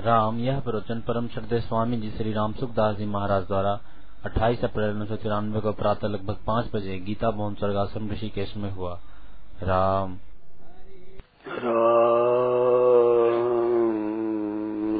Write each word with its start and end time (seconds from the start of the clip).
राम, 0.00 0.38
यह 0.38 0.60
प्रवचन 0.60 1.00
परम 1.00 1.28
श्रद्धे 1.28 1.60
स्वामी 1.60 1.96
जी 1.96 2.10
श्री 2.10 2.32
राम 2.32 2.52
सुखदास 2.52 2.96
जी 2.96 3.06
महाराज 3.06 3.42
द्वारा 3.42 3.80
28 4.26 4.64
अप्रैल 4.64 4.90
उन्नीस 4.90 5.08
सौ 5.08 5.16
तिरानवे 5.16 5.60
को 5.60 5.72
प्रातः 5.72 6.08
लगभग 6.08 6.36
पाँच 6.46 6.66
बजे 6.74 6.98
गीता 6.98 7.30
भवन 7.30 7.54
स्वर्गाश्रम 7.54 8.10
ऋषिकेश 8.10 8.56
में 8.56 8.70
हुआ। 8.70 8.98
राम। 9.62 10.16
राम 11.48 12.60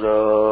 राम। 0.04 0.49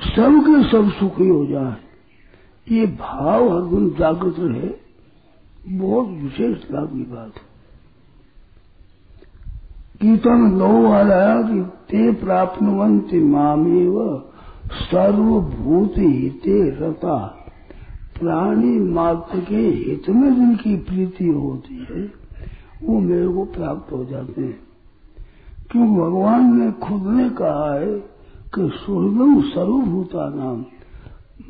सबके 0.00 0.70
सब 0.70 0.90
सुखी 0.90 1.28
हो 1.28 1.46
जाए। 1.46 1.76
ये 2.76 2.86
भाव 2.86 3.48
हरदम 3.48 3.90
जागृत 3.90 4.34
रहे, 4.38 4.70
बहुत 5.78 6.08
विशेष 6.08 6.58
लाभ 6.72 6.88
की 6.88 7.02
बात 7.02 7.32
है। 7.36 7.50
कीर्तन 10.00 10.54
नौ 10.54 10.82
वाला 10.82 11.42
कि 11.42 11.60
ते 11.62 12.12
प्राप्तवंति 12.12 13.20
मामेव, 13.20 14.24
सर्वभूत 14.72 15.94
हिते 15.98 16.70
रता। 16.70 17.16
प्राणी 18.20 18.80
मात्र 18.80 19.40
के 19.40 19.56
हित 19.56 20.08
में 20.08 20.34
जिनकी 20.34 20.76
प्रीति 20.76 21.26
होती 21.26 21.86
है, 21.90 22.12
वो 22.82 22.98
मेरे 23.00 23.28
को 23.28 23.44
प्राप्त 23.44 23.92
हो 23.92 24.04
जाते 24.04 24.42
हैं। 24.42 24.60
क्यों? 25.70 25.94
भगवान 25.94 26.58
ने 26.58 26.72
खुद 26.72 27.06
ने 27.06 27.30
कहा 27.30 27.74
है 27.74 28.09
कि 28.54 28.70
सुहृदम 28.74 29.42
सर्वभूता 29.42 30.28
नाम 30.28 30.64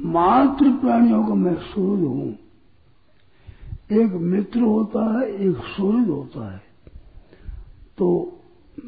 मात्र 0.01 0.71
प्राणियों 0.71 1.27
का 1.27 1.35
मैं 1.35 1.55
सुहृद 1.55 2.05
हूँ। 2.05 2.39
एक 3.93 4.13
मित्र 4.13 4.61
होता 4.61 5.21
है, 5.21 5.29
एक 5.29 5.57
सुहृद 5.57 6.09
होता 6.09 6.53
है। 6.53 6.63
तो 7.99 8.33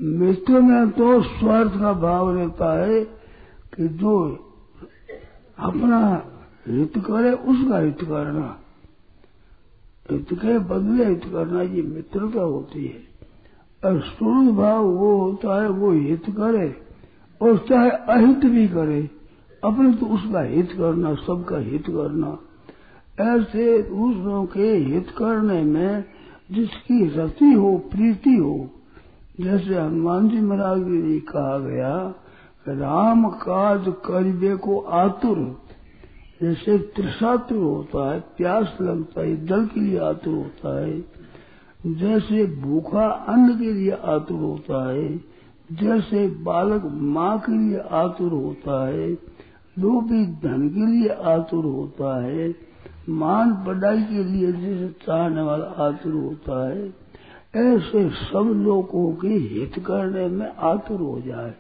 मित्र 0.03 0.61
में 0.61 0.91
तो 0.91 1.23
स्वार्थ 1.23 1.81
का 1.81 1.93
भाव 1.93 2.37
रहता 2.37 2.85
है 2.85 3.05
कि 3.75 3.89
जो 3.89 4.39
अपना 5.59 6.27
हित 6.69 6.93
करे, 6.99 7.33
उसका 7.33 7.79
हित 7.79 7.99
करना। 8.03 8.59
हित 10.11 10.27
के 10.33 10.59
बदले 10.59 11.07
हित 11.07 11.25
करना 11.25 11.63
ये 11.63 11.83
मित्रता 11.83 12.41
होती 12.41 12.87
है। 12.87 13.03
और 13.85 14.01
सूर्य 14.01 14.53
भाव 14.53 14.85
वो 14.85 15.19
होता 15.19 15.63
है, 15.63 15.69
वो 15.69 15.93
हित 15.93 16.23
करे। 16.31 16.92
और 17.43 17.59
चाहे 17.69 17.91
अहित 17.91 18.45
भी 18.45 18.69
करे, 18.69 19.11
अपने 19.65 19.93
तो 19.93 20.07
उसका 20.07 20.41
हित 20.41 20.73
करना, 20.73 21.15
सबका 21.15 21.59
हित 21.59 21.83
करना। 21.83 22.39
ऐसे 23.21 23.83
दूसरों 23.83 24.47
के 24.47 24.77
हित 24.77 25.11
करने 25.19 25.63
में 25.63 26.05
जिसकी 26.53 27.07
रति 27.07 27.53
हो, 27.53 27.79
प्रीति 27.79 28.37
हो, 28.37 28.71
जैसे 29.41 29.75
हनुमान 29.75 30.29
जी 30.29 30.41
महाराज 30.41 30.79
जी 30.79 31.21
कहा 31.21 31.59
गया, 31.59 32.15
राम 32.69 33.29
काज 33.29 33.85
करिबे 33.89 34.57
को 34.57 34.79
आतुर। 34.81 35.39
जैसे 36.43 36.79
त्रिशातुर 36.79 37.59
होता 37.59 38.15
है, 38.15 38.21
प्यास 38.21 38.79
लगता 38.81 39.21
है, 39.21 39.47
जल 39.47 39.67
के 39.67 39.81
लिए 39.81 39.99
आतुर 39.99 40.35
होता 40.35 40.85
है। 40.85 41.01
जैसे 41.87 42.47
भूखा 42.61 43.07
अन्न 43.07 43.59
के 43.59 43.73
लिए 43.73 43.91
आतुर 43.91 44.41
होता 44.41 44.93
है 44.93 45.32
जैसे 45.73 46.27
बालक 46.29 46.83
माँ 46.93 47.39
के 47.39 47.59
लिए 47.59 47.79
आतुर 47.79 48.33
होता 48.33 48.89
है, 48.89 49.11
लोभी 49.79 50.27
धन 50.27 50.69
के 50.69 50.87
लिए 50.87 51.09
आतुर 51.09 51.65
होता 51.65 52.23
है, 52.25 52.55
मान 53.09 53.53
बढ़ाई 53.53 54.03
के 54.03 54.25
लिए 54.25 54.53
जैसे 54.53 54.89
चाहने 55.07 55.43
वाला 55.43 55.65
आतुर 55.65 56.13
होता 56.13 56.69
है, 56.69 56.87
ऐसे 57.57 58.11
सब 58.11 58.53
लोगों 58.57 59.13
के 59.13 59.29
हित 59.29 59.79
करने 59.79 60.29
में 60.29 60.53
आतुर 60.59 61.01
हो 61.01 61.21
जाए। 61.21 61.55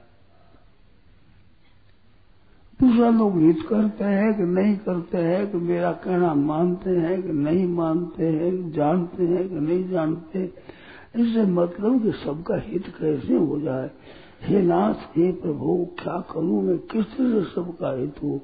दूसरा 2.80 3.10
लोग 3.10 3.38
हित 3.38 3.58
करते 3.68 4.04
हैं 4.04 4.34
कि 4.34 4.42
नहीं 4.42 4.76
करते 4.76 5.18
हैं, 5.18 5.50
कि 5.50 5.58
मेरा 5.58 5.92
कहना 5.92 6.34
मानते 6.34 6.90
हैं, 6.90 7.22
कि 7.22 7.32
नहीं 7.32 7.66
मानते 7.66 8.26
हैं 8.26 8.72
जानते 8.72 9.24
हैं, 9.24 9.48
कि 9.48 9.54
नहीं 9.54 9.88
जानते 9.88 10.52
इससे 11.16 11.42
मतलब 11.42 12.02
कि 12.02 12.12
सबका 12.12 12.56
हित 12.56 12.86
कैसे 12.86 13.34
हो 13.34 13.60
जाए। 13.60 13.90
हे 14.42 14.62
नाथ, 14.62 14.94
हे 14.94 15.32
प्रभु, 15.32 15.88
क्या 16.02 16.24
करूँ 16.32 16.62
मैं? 16.62 16.78
किस 16.78 17.04
तरह 17.04 17.44
से 17.44 17.54
सबका 17.54 18.00
हित 18.00 18.14
हो? 18.22 18.40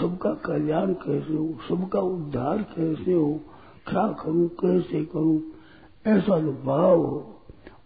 सबका 0.00 0.30
कल्याण 0.30 0.92
कैसे 0.92 1.34
हो? 1.34 1.58
सबका 1.68 2.00
उद्धार 2.00 2.58
कैसे 2.58 3.12
हो? 3.12 3.40
क्या 3.88 4.06
करूँ? 4.08 4.48
कैसे 4.48 5.04
करूँ? 5.04 5.42
ऐसा 6.06 6.38
जो 6.38 6.52
भाव 6.52 6.98
हो, 6.98 7.34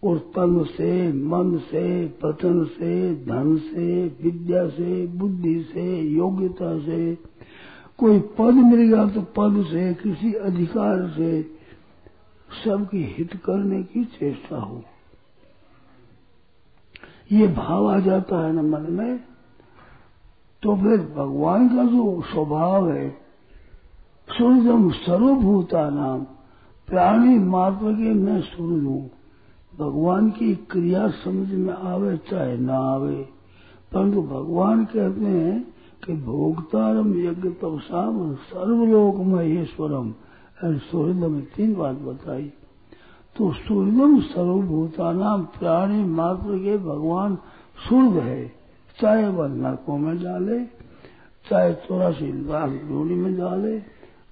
और 0.03 0.17
तन 0.17 0.63
से, 0.63 1.13
मन 1.13 1.57
से 1.57 2.07
पतन 2.07 2.63
से, 2.63 3.15
धन 3.15 3.57
से, 3.57 4.05
विद्या 4.23 4.67
से, 4.67 5.07
बुद्धि 5.07 5.61
से, 5.61 6.01
योग्यता 6.01 6.79
से 6.79 7.15
कोई 7.97 8.19
पद 8.19 8.53
मिल 8.53 8.87
गया 8.87 9.09
तो 9.09 9.21
पद 9.21 9.65
से, 9.67 9.93
किसी 9.93 10.33
अधिकार 10.33 11.07
से 11.17 11.52
सबकी 12.53 13.03
हित 13.17 13.33
करने 13.45 13.81
की 13.83 14.03
चेष्टा 14.05 14.57
हो। 14.57 14.81
ये 17.31 17.47
भाव 17.47 17.89
आ 17.91 17.99
जाता 17.99 18.45
है 18.45 18.51
ना 18.53 18.61
मन 18.61 18.91
में 18.91 19.17
तो 20.63 20.75
फिर 20.75 20.99
भगवान 21.15 21.67
का 21.67 21.83
जो 21.85 22.21
स्वभाव 22.21 22.89
है 22.91 23.09
सूर्यम 24.29 24.89
सर्वभूता 24.91 25.89
नाम, 25.89 26.19
प्राणी 26.87 27.37
मात्र 27.39 27.93
के 27.93 28.13
मैं 28.13 28.41
सूर्य 28.41 28.85
हूँ 28.85 29.09
भगवान 29.79 30.29
की 30.29 30.53
क्रिया 30.71 31.07
समझ 31.23 31.49
में 31.49 31.73
आवे 31.73 32.17
चाहे 32.29 32.57
ना 32.57 32.77
आवे। 32.85 33.15
परंतु 33.91 34.21
भगवान 34.21 34.83
कहते 34.85 35.25
हैं 35.25 35.61
कि 36.05 36.13
भोक्तारम 36.13 37.13
यज्ञ 37.19 37.49
तपसाम 37.49 38.33
सर्वलोक 38.35 39.15
महेश्वरम 40.63 40.79
सूर्यदम 40.79 41.31
में 41.31 41.45
तीन 41.55 41.75
बात 41.75 41.95
बताई। 41.95 42.53
तो 43.37 43.51
सूर्यदम 43.51 44.19
सर्वभूता 44.19 45.11
नाम 45.11 45.43
प्राणी 45.43 46.03
मात्र 46.03 46.57
के 46.57 46.77
भगवान 46.77 47.35
सूर्य 47.89 48.19
है। 48.19 48.51
चाहे 49.01 49.27
वह 49.27 49.47
नरकों 49.47 49.97
में 49.97 50.23
डाले, 50.23 50.65
चाहे 51.49 51.73
चौरासी 51.73 52.47
लाख 52.47 52.69
जोड़ी 52.69 53.15
में 53.15 53.37
डाले, 53.37 53.79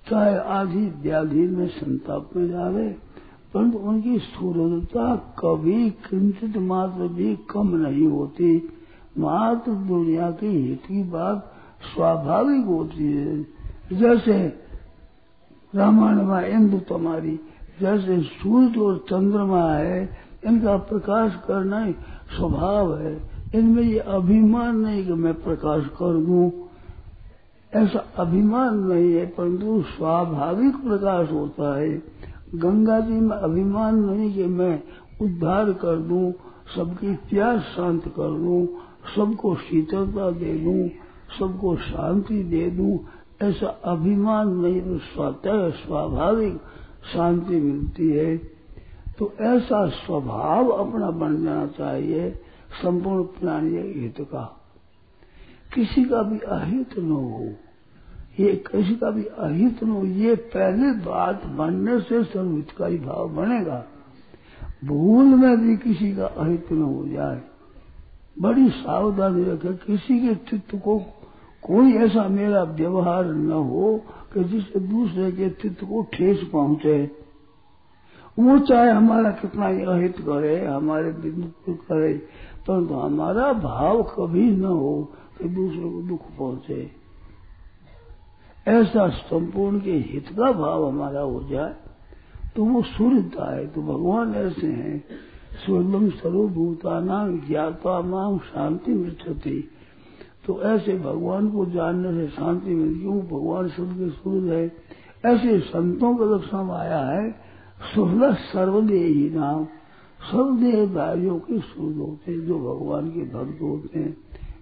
चाहे 0.09 0.37
आधी 0.37 0.85
व्याधि 0.85 1.47
में 1.47 1.67
संताप 1.67 2.29
में 2.35 2.51
डाले, 2.51 2.89
परंतु 3.53 3.77
उनकी 3.77 4.19
सूर्यता 4.19 5.15
कभी 5.15 5.89
किंचित 5.89 6.57
मात्र 6.57 7.07
भी 7.07 7.35
कम 7.35 7.75
नहीं 7.75 8.07
होती। 8.07 8.69
मात्र 9.17 9.71
दुनिया 9.71 10.31
की 10.31 10.47
हित 10.47 10.81
की 10.81 11.03
बात 11.03 11.53
स्वाभाविक 11.95 12.65
होती 12.65 13.11
है। 13.11 13.43
जैसे 13.93 14.60
रामायण 15.75 16.15
में 16.15 16.47
इंदु 16.47 16.77
तुम्हारी, 16.77 17.39
जैसे 17.81 18.21
सूर्य 18.21 18.79
और 18.79 18.97
चंद्रमा 18.97 19.71
है, 19.71 20.17
इनका 20.45 20.77
प्रकाश 20.77 21.35
करना 21.47 21.83
ही 21.83 21.93
स्वभाव 22.37 22.97
है। 22.97 23.29
इनमें 23.55 23.83
ये 23.83 23.99
अभिमान 23.99 24.77
नहीं 24.77 25.05
कि 25.05 25.13
मैं 25.13 25.33
प्रकाश 25.33 25.85
कर 25.85 26.25
दूँ। 26.25 26.51
ऐसा 27.73 28.05
अभिमान 28.17 28.77
नहीं 28.77 29.13
है, 29.13 29.25
परंतु 29.25 29.81
स्वाभाविक 29.81 30.75
प्रकाश 30.75 31.31
होता 31.31 31.79
है। 31.79 32.03
गंगा 32.55 32.99
जी 32.99 33.13
में 33.13 33.37
अभिमान 33.37 33.95
नहीं 33.95 34.33
कि 34.33 34.45
मैं 34.45 34.83
उद्धार 35.21 35.73
कर 35.73 35.97
दूँ, 35.97 36.33
सबकी 36.75 37.13
प्यास 37.13 37.61
शांत 37.61 38.07
कर 38.07 38.37
दूँ, 38.37 38.67
सबको 39.15 39.55
शीतलता 39.55 40.31
दे 40.31 40.53
दूँ, 40.53 40.89
सबको 41.39 41.75
शांति 41.75 42.43
दे 42.43 42.69
दूँ। 42.69 42.99
ऐसा 43.41 43.67
अभिमान 43.67 44.47
नहीं 44.47 44.97
स्वतः 44.97 45.69
स्वाभाविक 45.69 46.57
शांति 47.13 47.55
मिलती 47.55 48.09
है। 48.09 48.37
तो 49.19 49.33
ऐसा 49.41 49.87
स्वभाव 49.89 50.67
अपना 50.67 51.11
बन 51.11 51.43
जाना 51.43 51.67
चाहिए, 51.67 52.31
संपूर्ण 52.83 53.23
प्राणी 53.23 54.01
हित 54.01 54.15
का। 54.21 54.57
किसी 55.73 56.03
का 56.05 56.21
भी 56.23 56.37
अहित 56.37 56.99
न 56.99 57.11
हो, 57.11 57.47
ये 58.39 58.63
किसी 58.71 58.95
का 58.95 59.09
भी 59.09 59.23
अहित 59.23 59.83
न 59.83 59.89
हो, 59.89 60.05
ये 60.05 60.35
पहले 60.35 60.91
बात 60.91 61.45
बनने 61.45 61.99
से 61.99 62.23
सर्वहित 62.23 62.71
का 62.71 62.87
ही 62.87 62.97
भाव 62.97 63.29
बनेगा। 63.29 63.85
भूल 64.85 65.25
में 65.25 65.57
भी 65.61 65.77
किसी 65.77 66.15
का 66.15 66.25
अहित 66.25 66.71
न 66.71 66.81
हो 66.81 67.07
जाए। 67.07 67.41
बड़ी 68.39 68.69
सावधानी 68.69 69.43
रखे, 69.43 69.73
किसी 69.73 70.19
के 70.19 70.35
चित्त 70.35 70.75
को 70.75 70.99
कोई 71.63 71.93
ऐसा 71.95 72.27
मेरा 72.27 72.63
व्यवहार 72.63 73.25
न 73.25 73.51
हो 73.51 73.99
कि 74.33 74.43
जिससे 74.43 74.79
दूसरे 74.79 75.31
के 75.31 75.49
चित्त 75.49 75.83
को 75.83 76.01
ठेस 76.13 76.39
पहुँचे। 76.53 77.03
वो 78.39 78.57
चाहे 78.59 78.91
हमारा 78.91 79.31
कितना 79.31 79.67
अहित 79.93 80.19
करे, 80.19 80.65
हमारे 80.65 81.11
बिंदु 81.11 81.73
करे, 81.73 82.13
परंतु 82.67 82.93
हमारा 82.93 83.51
भाव 83.53 84.01
कभी 84.03 84.49
न 84.51 84.63
हो 84.63 85.11
कि 85.37 85.49
दूसरे 85.49 85.89
को 85.91 86.01
दुख 86.01 86.21
पहुँचे। 86.37 86.91
ऐसा 88.67 89.07
संपूर्ण 89.09 89.79
के 89.79 89.91
हित 89.91 90.27
का 90.29 90.51
भाव 90.51 90.87
हमारा 90.87 91.21
हो 91.21 91.43
जाए 91.49 91.73
तो 92.55 92.63
वो 92.63 92.81
सूर्यता 92.81 93.55
है 93.55 93.67
तो 93.67 93.81
भगवान 93.81 94.33
ऐसे 94.35 94.67
हैं। 94.67 95.03
स्वर्गम 95.65 96.09
सर्वभूताना 96.09 97.17
ज्ञाता 97.47 98.01
माम 98.01 98.37
शांति 98.37 98.91
मिलती 98.91 99.59
तो 100.45 100.61
ऐसे 100.61 100.97
भगवान 100.97 101.49
को 101.49 101.65
जानने 101.65 102.11
से 102.13 102.27
शांति 102.27 102.69
मिलती 102.69 102.99
क्यों 102.99 103.19
भगवान 103.21 103.69
शुद्ध 103.69 103.91
के 103.93 104.09
सूर्य 104.09 104.55
है। 104.55 104.65
ऐसे 105.25 105.59
संतों 105.59 106.15
का 106.15 106.25
लक्षण 106.25 106.69
आया 106.69 106.99
है 106.99 107.31
सुहल 107.95 108.33
सर्वदेही 108.33 109.29
नाम। 109.29 109.65
सर्वदेहधारियों 110.21 111.39
के 111.39 111.59
सूर्य 111.59 111.95
होते 111.95 112.31
हैं, 112.31 112.45
जो 112.45 112.59
भगवान 112.59 113.09
के 113.09 113.21
भक्त 113.21 113.61
होते 113.61 113.99
हैं। 113.99 114.17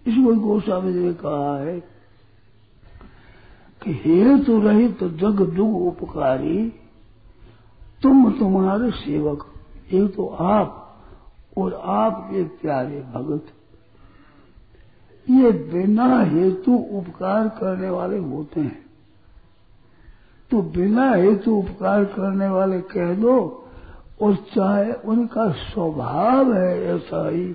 इसको 0.08 0.36
गोस्वामी 0.36 0.94
जी 0.94 1.00
ने 1.00 1.14
कहा 1.14 1.58
है 1.58 1.80
कि 3.82 3.94
हेतु 4.06 4.60
रहित 4.60 5.00
तो 5.00 5.10
जग 5.10 5.42
दुग 5.56 5.88
उपकारी, 5.88 6.74
तुम 8.04 8.32
तुम्हारे 8.32 8.92
सेवक, 8.92 9.46
एक 9.94 10.16
तो 10.16 10.28
आप 10.28 10.76
और 11.58 11.74
आपके 11.74 12.44
प्यारे 12.44 13.02
भगत। 13.02 13.46
ये 15.30 15.52
बिना 15.52 16.22
हेतु 16.22 16.74
उपकार 16.74 17.48
करने 17.48 17.90
वाले 17.90 18.18
होते 18.18 18.62
हैं। 18.62 18.86
तो 20.52 20.62
बिना 20.62 21.12
हेतु 21.12 21.52
उपकार 21.52 22.06
करने 22.06 22.48
वाले 22.48 22.82
कह 22.82 23.14
दो, 23.14 23.66
और 24.22 24.36
चाहे 24.36 24.94
उनका 24.94 25.52
स्वभाव 25.52 26.54
है 26.54 26.84
ऐसा 26.84 27.30
ही 27.30 27.54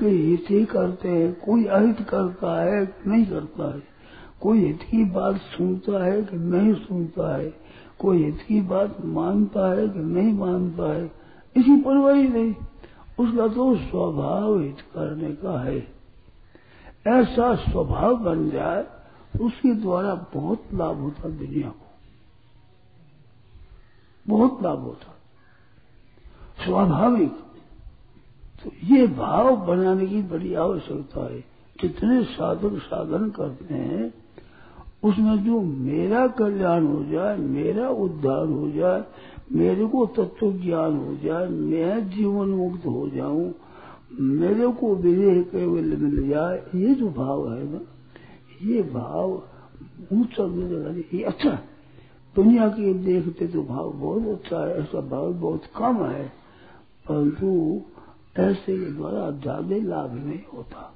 कि 0.00 0.06
हित 0.06 0.44
ही 0.50 0.64
करते 0.64 1.08
हैं, 1.08 1.40
कोई 1.40 1.64
अहित 1.64 2.00
करता 2.00 2.62
है 2.62 2.94
नहीं 3.06 3.26
करता 3.26 3.74
है। 3.74 3.82
कोई 4.40 4.58
हित 4.58 4.82
की 4.82 5.04
बात 5.04 5.36
सुनता 5.36 6.04
है 6.04 6.22
कि 6.22 6.36
नहीं 6.36 6.74
सुनता 6.74 7.36
है। 7.36 7.54
कोई 7.98 8.24
हित 8.24 8.38
की 8.48 8.60
बात 8.60 8.96
मानता 9.04 9.72
है 9.72 9.88
कि 9.88 9.98
नहीं 9.98 10.32
मानता 10.32 10.94
है। 10.94 11.04
इसी 11.56 11.76
परवाह 11.76 12.12
नहीं, 12.12 12.54
उसका 13.20 13.48
तो 13.48 13.76
स्वभाव 13.76 14.60
हित 14.60 14.80
करने 14.80 15.32
का 15.32 15.64
है। 15.64 15.97
ऐसा 17.08 17.54
स्वभाव 17.54 18.16
बन 18.16 18.50
जाए, 18.50 18.86
उसके 19.40 19.74
द्वारा 19.74 20.14
बहुत 20.34 20.62
लाभ 20.74 20.96
होता 20.96 21.28
दुनिया 21.28 21.68
को। 21.68 21.88
बहुत 24.28 24.62
लाभ 24.62 24.78
होता। 24.78 25.14
स्वाभाविक। 26.64 27.32
तो 28.64 28.70
ये 28.84 29.06
भाव 29.06 29.56
बनाने 29.56 30.06
की 30.06 30.22
बड़ी 30.22 30.54
आवश्यकता 30.54 31.20
है। 31.20 31.40
जितने 31.82 32.24
साधक 32.24 32.82
साधन 32.84 33.30
करते 33.30 33.74
हैं, 33.74 34.14
उसमें 35.04 35.44
जो 35.44 35.60
मेरा 35.60 36.26
कल्याण 36.26 36.86
हो 36.86 37.04
जाए, 37.04 37.36
मेरा 37.36 37.88
उद्धार 37.88 38.46
हो 38.46 38.70
जाए, 38.70 39.04
मेरे 39.52 39.86
को 39.86 40.06
तत्व 40.06 40.52
ज्ञान 40.52 40.96
हो 40.96 41.16
जाए, 41.16 41.46
मैं 41.46 42.10
जीवन 42.10 42.48
मुक्त 42.48 42.86
हो 42.86 43.08
जाऊँ 43.08 43.54
मेरे 44.10 44.68
को 44.72 44.94
विदेह 44.96 45.42
केवल 45.50 45.96
मिल 45.96 46.28
जाए 46.28 46.56
ये 46.74 46.94
जो 46.94 47.08
भाव 47.12 47.52
है 47.52 47.64
ना, 47.64 47.80
ये 48.62 48.82
भाव 48.84 49.32
ऊँचा 50.12 50.46
मिलेगा 50.46 50.90
ये 51.12 51.22
अच्छा 51.24 51.50
दुनिया 52.36 52.68
के 52.68 52.92
देखते 52.94 53.46
तो 53.46 53.62
भाव 53.64 53.90
बहुत 53.92 54.26
अच्छा 54.28 54.58
है, 54.58 54.74
ऐसा 54.78 55.00
भाव 55.00 55.32
बहुत 55.34 55.64
कम 55.76 56.04
है, 56.04 56.26
परंतु 57.08 57.82
ऐसे 58.38 58.78
के 58.78 58.90
द्वारा 58.92 59.30
ज़्यादा 59.32 59.76
लाभ 59.86 60.14
नहीं 60.16 60.42
होता, 60.54 60.92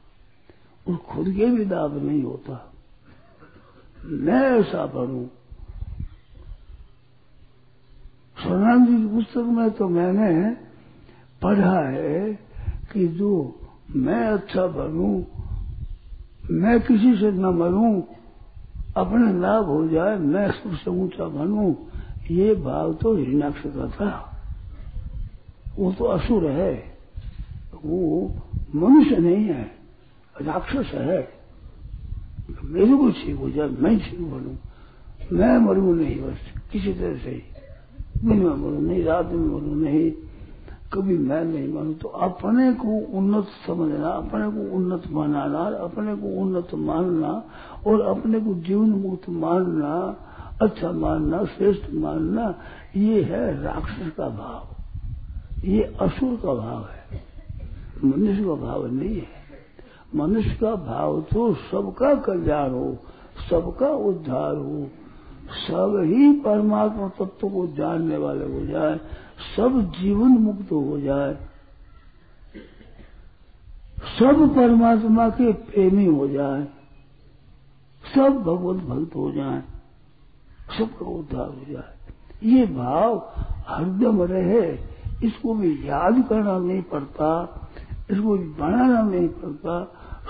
और 0.87 0.97
खुद 1.09 1.33
के 1.37 1.47
भी 1.47 1.65
लाभ 1.65 1.97
नहीं 2.03 2.23
होता। 2.23 2.55
मैं 4.03 4.43
ऐसा 4.51 4.85
बनू। 4.95 5.25
सोनाम 8.37 8.87
जी 8.87 8.97
की 8.97 9.09
पुस्तक 9.09 9.51
में 9.57 9.71
तो 9.71 9.89
मैंने 9.89 10.31
पढ़ा 11.43 11.79
है 11.89 12.33
कि 12.93 13.09
जो 13.09 13.61
मैं 13.97 14.27
अच्छा 14.27 14.67
बनू, 14.67 15.25
मैं 16.51 16.81
किसी 16.81 17.17
से 17.17 17.31
न 17.31 17.47
मरूं 17.47 18.03
अपने 18.97 19.41
लाभ 19.41 19.65
हो 19.65 19.89
जाए, 19.89 20.19
मैं 20.19 20.51
सबसे 20.51 20.91
ऊँचा 20.91 21.25
बनू, 21.25 21.77
ये 22.31 22.55
भाव 22.55 22.95
तो 22.95 23.17
हिरणाक्ष 23.17 23.63
का 23.67 23.89
था। 23.89 24.29
वो 25.79 25.93
तो 25.93 26.05
असुर 26.05 26.47
है, 26.47 26.97
वो 27.85 28.33
मनुष्य 28.75 29.17
नहीं 29.17 29.45
है, 29.45 29.71
राक्षस 30.43 30.91
है। 30.95 31.29
मेरे 32.65 32.97
को 32.97 33.11
ठीक 33.11 33.37
हो 33.37 33.51
जाए, 33.51 33.69
मैं 33.69 33.99
ठीक 33.99 34.21
बनू। 34.21 34.57
मैं 35.37 35.59
मरू 35.59 35.95
नहीं 35.95 36.21
बस, 36.23 36.39
किसी 36.73 36.93
तरह 36.93 37.17
से। 37.17 37.43
दिन 38.25 38.39
में 38.39 38.57
मरू 38.57 38.81
नहीं, 38.81 39.05
रात 39.05 39.27
में 39.27 39.47
मरू 39.47 39.75
नहीं 39.75 40.13
कभी 40.93 41.19
मैं 41.19 41.45
नहीं 41.45 41.73
मानू 41.73 41.93
तो 41.93 42.09
अपने 42.09 42.73
को 42.75 43.19
उन्नत 43.19 43.47
समझना, 43.67 44.09
अपने 44.09 44.45
को 44.51 44.77
उन्नत 44.77 45.03
मानना 45.11 45.49
अपने 45.79 46.15
को 46.15 46.41
उन्नत 46.41 46.69
मानना 46.75 47.45
और 47.87 48.01
अपने 48.01 48.41
को 48.41 48.55
जीवन 48.55 48.89
मुक्त 48.89 49.29
मानना 49.29 50.17
अच्छा 50.63 50.93
मानना, 50.93 51.45
श्रेष्ठ 51.45 51.95
मानना, 51.95 52.55
ये 52.97 53.23
है 53.23 53.63
राक्षस 53.63 54.13
का 54.17 54.29
भाव। 54.29 54.69
ये 55.65 55.83
असुर 56.01 56.37
का 56.37 56.55
भाव 56.55 56.85
है। 56.85 57.21
मनुष्य 58.05 58.45
का 58.45 58.55
भाव 58.55 58.87
नहीं 58.87 59.17
है। 59.17 59.27
मनुष्य 60.17 60.59
का 60.61 60.75
भाव 60.75 61.21
तो 61.21 61.55
सबका 61.55 62.15
कल्याण 62.15 62.71
हो, 62.71 62.97
सबका 63.51 63.89
उद्धार 63.89 64.57
हो, 64.57 64.87
सब 65.69 66.03
ही 66.05 66.33
परमात्मा 66.33 67.09
तत्व 67.09 67.49
को 67.49 67.67
जानने 67.67 68.17
वाले 68.17 68.45
हो 68.45 68.67
जाए 68.67 69.01
सब 69.57 69.93
जीवन 70.01 70.29
मुक्त 70.29 70.73
हो 70.73 71.01
जाए। 71.01 71.35
सब 74.19 74.55
परमात्मा 74.57 75.29
के 75.29 75.53
प्रेमी 75.53 76.07
हो 76.07 76.29
जाए। 76.29 76.65
सब 78.15 78.29
भगवत 78.29 78.83
भक्त 78.83 79.17
हो 79.17 79.33
जाए। 79.33 79.63
सबका 80.79 81.07
उद्धार 81.07 81.49
हो 81.49 81.73
जाए। 81.73 81.99
ये 82.45 82.67
भाव 82.67 83.33
हरदम 83.69 84.23
रहे। 84.23 84.79
इसको 85.27 85.55
भी 85.55 85.89
याद 85.89 86.29
करना 86.29 86.59
नहीं 86.59 86.83
पड़ता। 86.83 87.59
इसको 88.11 88.39
भी 88.39 88.49
बनाना 88.49 89.03
नहीं 89.03 89.29
पड़ता। 89.29 89.85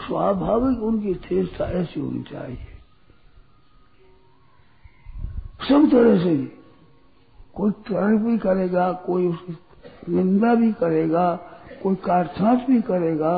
स्वाभाविक 0.07 0.79
उनकी 0.79 1.15
चेष्टा 1.15 1.65
ऐसी 1.65 2.01
होनी 2.01 2.23
चाहिए। 2.23 2.59
सब 5.69 5.91
तरह 5.91 6.25
से 6.25 6.62
कोई 7.55 7.71
ट्रक 7.87 8.21
भी 8.21 8.37
करेगा, 8.39 8.93
कोई 9.07 9.27
उसकी 9.29 9.57
निंदा 10.09 10.55
भी 10.55 10.73
करेगा, 10.73 11.35
कोई 11.83 11.95
काटछाट 11.95 12.67
भी 12.67 12.81
करेगा, 12.81 13.35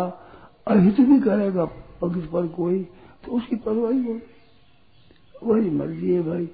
अहित 0.66 1.00
भी 1.00 1.20
करेगा 1.20 1.64
पक्ष 2.00 2.26
पर 2.26 2.46
कोई 2.46 2.78
तो 3.24 3.32
उसकी 3.32 3.56
परवाही 3.56 4.04
हो 4.04 4.18
वही 5.44 5.70
मर्ज़ी 5.70 6.14
है 6.14 6.22
भाई। 6.22 6.46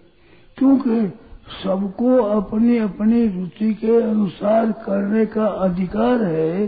क्योंकि 0.58 1.06
सबको 1.64 2.16
अपनी 2.22 2.76
अपनी 2.78 3.26
रुचि 3.28 3.72
के 3.74 4.00
अनुसार 4.02 4.72
करने 4.72 5.26
का 5.26 5.46
अधिकार 5.46 6.22
है 6.24 6.66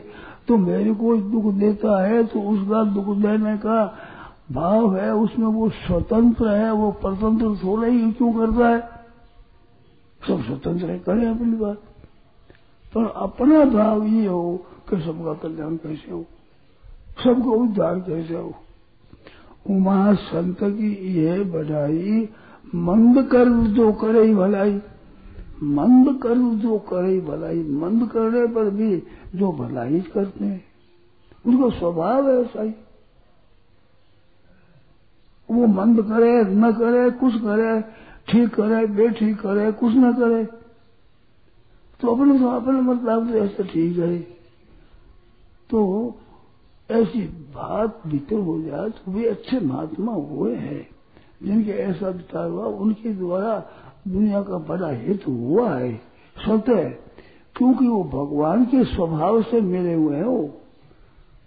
तो 0.49 0.57
मेरे 0.57 0.95
को 0.95 1.17
दुख 1.17 1.53
देता 1.55 2.03
है 2.03 2.25
तो 2.25 2.41
उसका 2.43 2.83
दुख 2.85 3.17
देने 3.17 3.57
का 3.57 3.85
भाव 4.53 4.97
है, 4.97 5.15
उसमें 5.15 5.47
वो 5.47 5.69
स्वतंत्र 5.69 6.49
है, 6.49 6.73
वो 6.73 6.91
परतंत्र 6.93 7.55
थोड़ा 7.65 7.89
ही 7.89 8.13
क्यों 8.13 8.33
करता 8.33 8.69
है? 8.69 9.02
सब 10.29 10.43
स्वतंत्र 10.43 10.91
है, 10.91 10.99
करें 10.99 11.27
अपनी 11.27 11.57
बात। 11.57 11.77
पर 12.95 13.07
अपना 13.17 13.65
भाव 13.65 14.05
ये 14.05 14.27
हो 14.27 14.67
कि 14.91 14.97
सबका 15.01 15.35
कल्याण 15.35 15.77
कैसे 15.77 16.11
हो, 16.11 16.25
सबको 17.25 17.51
उद्धार 17.53 18.01
कैसे 18.01 18.35
हो। 18.35 18.55
उमा 19.71 20.15
संत 20.15 20.59
की 20.63 21.21
यह 21.21 21.45
बढ़ाई 21.45 22.29
मंद 22.75 23.27
कर 23.27 23.49
जो 23.49 23.93
करे 23.93 24.35
भलाई, 24.35 24.81
मंद 25.63 26.21
कर 26.23 26.39
जो 26.39 26.79
करे 26.79 27.21
भलाई, 27.21 27.63
मंद 27.63 28.09
करने 28.11 28.47
पर 28.47 28.71
भी 28.71 28.97
जो 29.35 29.53
भलाई 29.53 30.01
करते 30.01 30.45
हैं, 30.45 30.65
उनको 31.47 31.71
स्वभाव 31.71 32.31
है 32.31 32.41
ऐसा 32.41 32.63
ही। 32.63 32.75
वो 35.51 35.67
मंद 35.67 36.03
करे, 36.03 36.45
न 36.45 36.73
करे, 36.73 37.11
कुछ 37.11 37.35
करे 37.35 38.02
ठीक 38.29 38.55
करे, 38.55 38.87
बेठीक 38.89 39.37
करे, 39.41 39.71
कुछ 39.73 39.95
न 39.95 40.13
करे 40.13 40.45
तो 42.01 42.15
अपने 42.15 42.39
तो 42.39 42.49
अपने 42.49 42.81
मतलब 42.83 43.31
तो 43.31 43.39
ऐसा 43.39 43.63
ठीक 43.65 43.99
है। 43.99 44.19
तो 45.71 45.81
ऐसी 46.91 47.21
बात 47.55 48.01
भीतर 48.07 48.39
हो 48.39 48.61
जाए 48.63 48.89
तो 48.91 49.13
वे 49.13 49.27
अच्छे 49.27 49.61
महात्मा 49.61 50.13
हुए 50.13 50.55
हैं, 50.55 50.87
जिनके 51.43 51.73
ऐसा 51.73 52.09
विचार 52.09 52.49
हुआ, 52.49 52.65
उनके 52.65 53.13
द्वारा 53.13 53.59
दुनिया 54.09 54.43
का 54.43 54.59
बड़ा 54.69 54.89
हित 54.89 55.27
हुआ 55.29 55.69
है। 55.71 55.95
स्वतः 56.37 56.89
क्योंकि 57.57 57.87
वो 57.87 58.03
भगवान 58.05 58.65
के 58.65 58.85
स्वभाव 58.85 59.43
से 59.43 59.61
मिले 59.61 59.95
हुए 59.95 60.17
हैं 60.17 60.25
वो। 60.25 60.49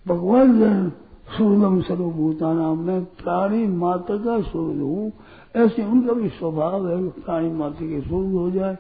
भगवान 0.05 0.60
जन 0.60 0.91
सूर्यम 1.38 1.82
सर्वभूता 1.82 2.54
नाम 2.54 2.80
में 2.80 3.06
प्राणी 3.06 3.68
मात्र 3.68 4.18
का 4.18 4.42
सूर्य 4.42 4.80
हूँ। 4.80 5.12
ऐसे 5.56 5.86
उनका 5.86 6.13
भी 6.13 6.30
स्वभाव 6.30 6.89
है 6.89 7.10
प्राणी 7.10 7.50
मात्र 7.50 7.86
के 7.86 8.01
सूर्य 8.01 8.38
हो 8.38 8.51
जाए। 8.51 8.77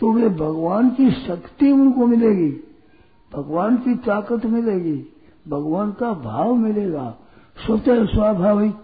तो 0.00 0.12
वे 0.12 0.28
भगवान 0.28 0.90
की 0.90 1.10
शक्ति 1.10 1.72
उनको 1.72 2.06
मिलेगी, 2.06 2.50
भगवान 3.32 3.76
की 3.76 3.94
ताकत 3.94 4.46
मिलेगी, 4.46 4.96
भगवान 5.48 5.92
का 5.92 6.12
भाव 6.12 6.54
मिलेगा, 6.54 7.18
स्वतः 7.66 8.04
स्वाभाविक। 8.06 8.74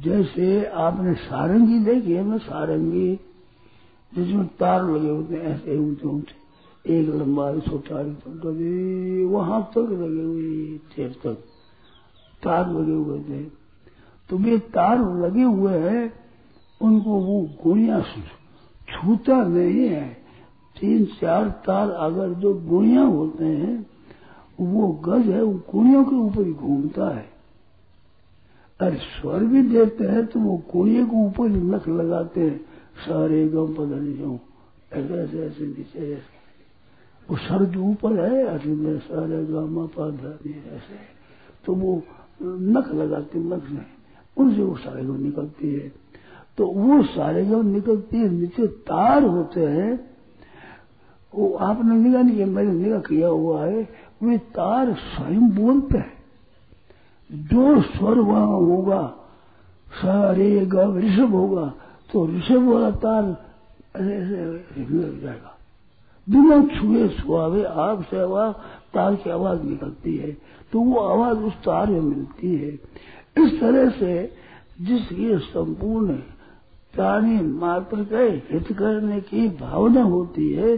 जैसे 0.00 0.64
आपने 0.64 1.14
सारंगी 1.14 1.78
देखी 1.78 2.12
है 2.12 2.24
ना, 2.24 2.38
सारंगी, 2.38 3.20
जिसमें 4.12 4.46
तार 4.46 4.84
लगे 4.84 5.10
होते 5.10 5.34
हैं, 5.34 5.42
ऐसे 5.42 5.78
ऊँचे 5.78 6.08
ऊँचे 6.08 6.43
एक 6.84 7.08
लंबा 7.08 7.52
छोटा 7.60 8.02
कभी 8.42 9.24
वहाँ 9.24 9.60
तक 9.74 9.88
लगे 9.92 10.22
हुए 10.22 10.78
चेर 10.94 11.14
तक 11.22 11.44
तार 12.42 12.72
लगे 12.72 12.92
हुए 12.92 13.18
थे। 13.20 13.42
तो 14.30 14.38
ये 14.40 14.58
तार 14.58 14.98
लगे 15.20 15.42
हुए 15.42 15.78
हैं, 15.78 16.12
उनको 16.80 17.10
वो 17.20 17.40
गुड़िया 17.64 18.00
छूता 18.88 19.42
नहीं 19.44 19.88
है। 19.88 20.06
तीन, 20.76 21.04
चार 21.20 21.48
तार 21.66 21.90
अगर 21.90 22.34
जो 22.34 22.52
गुड़िया 22.68 23.02
होते 23.02 23.44
हैं, 23.44 23.86
वो 24.60 24.88
गज 25.04 25.28
है, 25.28 25.42
वो 25.42 25.52
गुड़ियों 25.72 26.04
के 26.04 26.16
ऊपर 26.16 26.42
ही 26.42 26.52
घूमता 26.52 27.08
है। 27.14 27.26
अरे 28.80 28.96
स्वर 28.96 29.44
भी 29.44 29.62
देते 29.62 30.04
हैं 30.04 30.26
तो 30.26 30.40
वो 30.40 30.56
कुड़िए 30.72 31.04
के 31.04 31.16
ऊपर 31.16 31.50
ही 31.50 31.60
नख 31.62 31.88
लगाते 31.88 32.40
हैं। 32.40 32.58
सारे 32.98 33.46
गम 33.48 33.74
पदनियों 33.74 34.36
ऐसे 34.92 35.14
ऐसे 35.14 35.46
ऐसे 35.46 35.66
नीचे 35.66 36.12
ऐसे। 36.12 36.33
वो 37.30 37.36
सर 37.36 37.64
के 37.64 37.78
ऊपर 37.78 38.12
है 38.20 38.46
अरे 38.46 38.98
सारे 38.98 39.44
गामा 39.44 39.86
पाधानी 39.86 40.50
ऐसे। 40.50 40.96
तो 41.66 41.74
वो 41.74 42.02
नख 42.42 42.88
लगाते 42.94 43.38
नख 43.38 43.70
में, 43.70 43.86
उनसे 44.36 44.62
वो 44.62 44.76
सारे 44.76 45.04
गम 45.04 45.20
निकलती 45.20 45.74
है। 45.74 45.92
तो 46.58 46.66
वो 46.66 47.02
सारे 47.02 47.44
गम 47.44 47.66
निकलती 47.66 48.16
है, 48.16 48.28
नीचे 48.30 48.66
तार 48.66 49.24
होते 49.24 49.66
हैं। 49.66 50.14
वो 51.34 51.52
आपने 51.54 51.94
निगाह 51.94 52.22
नहीं 52.22 52.36
किया 52.36 52.46
मैंने 52.46 52.72
निगाह 52.72 53.00
किया 53.00 53.28
हुआ 53.28 53.64
है। 53.64 53.88
वे 54.22 54.38
तार 54.38 54.92
स्वयं 54.94 55.50
बोलते 55.50 55.98
हैं। 55.98 56.12
जो 57.30 57.82
स्वर 57.82 58.18
वहाँ 58.18 58.46
होगा 58.46 59.02
सारे 59.94 60.66
ग 60.66 60.96
ऋषभ 60.96 61.30
होगा 61.30 61.74
तो 62.12 62.26
ऋषभ 62.28 62.62
वाला 62.62 62.90
तार 62.90 63.24
ऐसे 63.96 64.14
ऐसे 64.14 64.80
लग 64.80 65.22
जाएगा। 65.22 65.53
बिना 66.26 66.60
छुए 66.68 67.08
छुआवे 67.10 67.62
आग 67.64 68.02
से 68.02 68.20
आवाज़ 68.20 68.52
तार 68.94 69.14
की 69.14 69.30
आवाज़ 69.30 69.62
निकलती 69.62 70.16
है। 70.16 70.30
तो 70.72 70.80
वो 70.80 71.00
आवाज़ 71.00 71.38
उस 71.38 71.54
तार 71.64 71.86
में 71.86 72.00
मिलती 72.00 72.54
है। 72.54 72.70
इस 73.38 73.60
तरह 73.60 73.90
से 73.90 74.32
जिसकी 74.80 75.38
संपूर्ण 75.38 76.14
प्राणी 76.94 77.40
मात्र 77.40 78.04
के 78.04 78.24
हित 78.52 78.72
करने 78.72 79.20
की 79.20 79.48
भावना 79.60 80.02
होती 80.02 80.52
है 80.52 80.76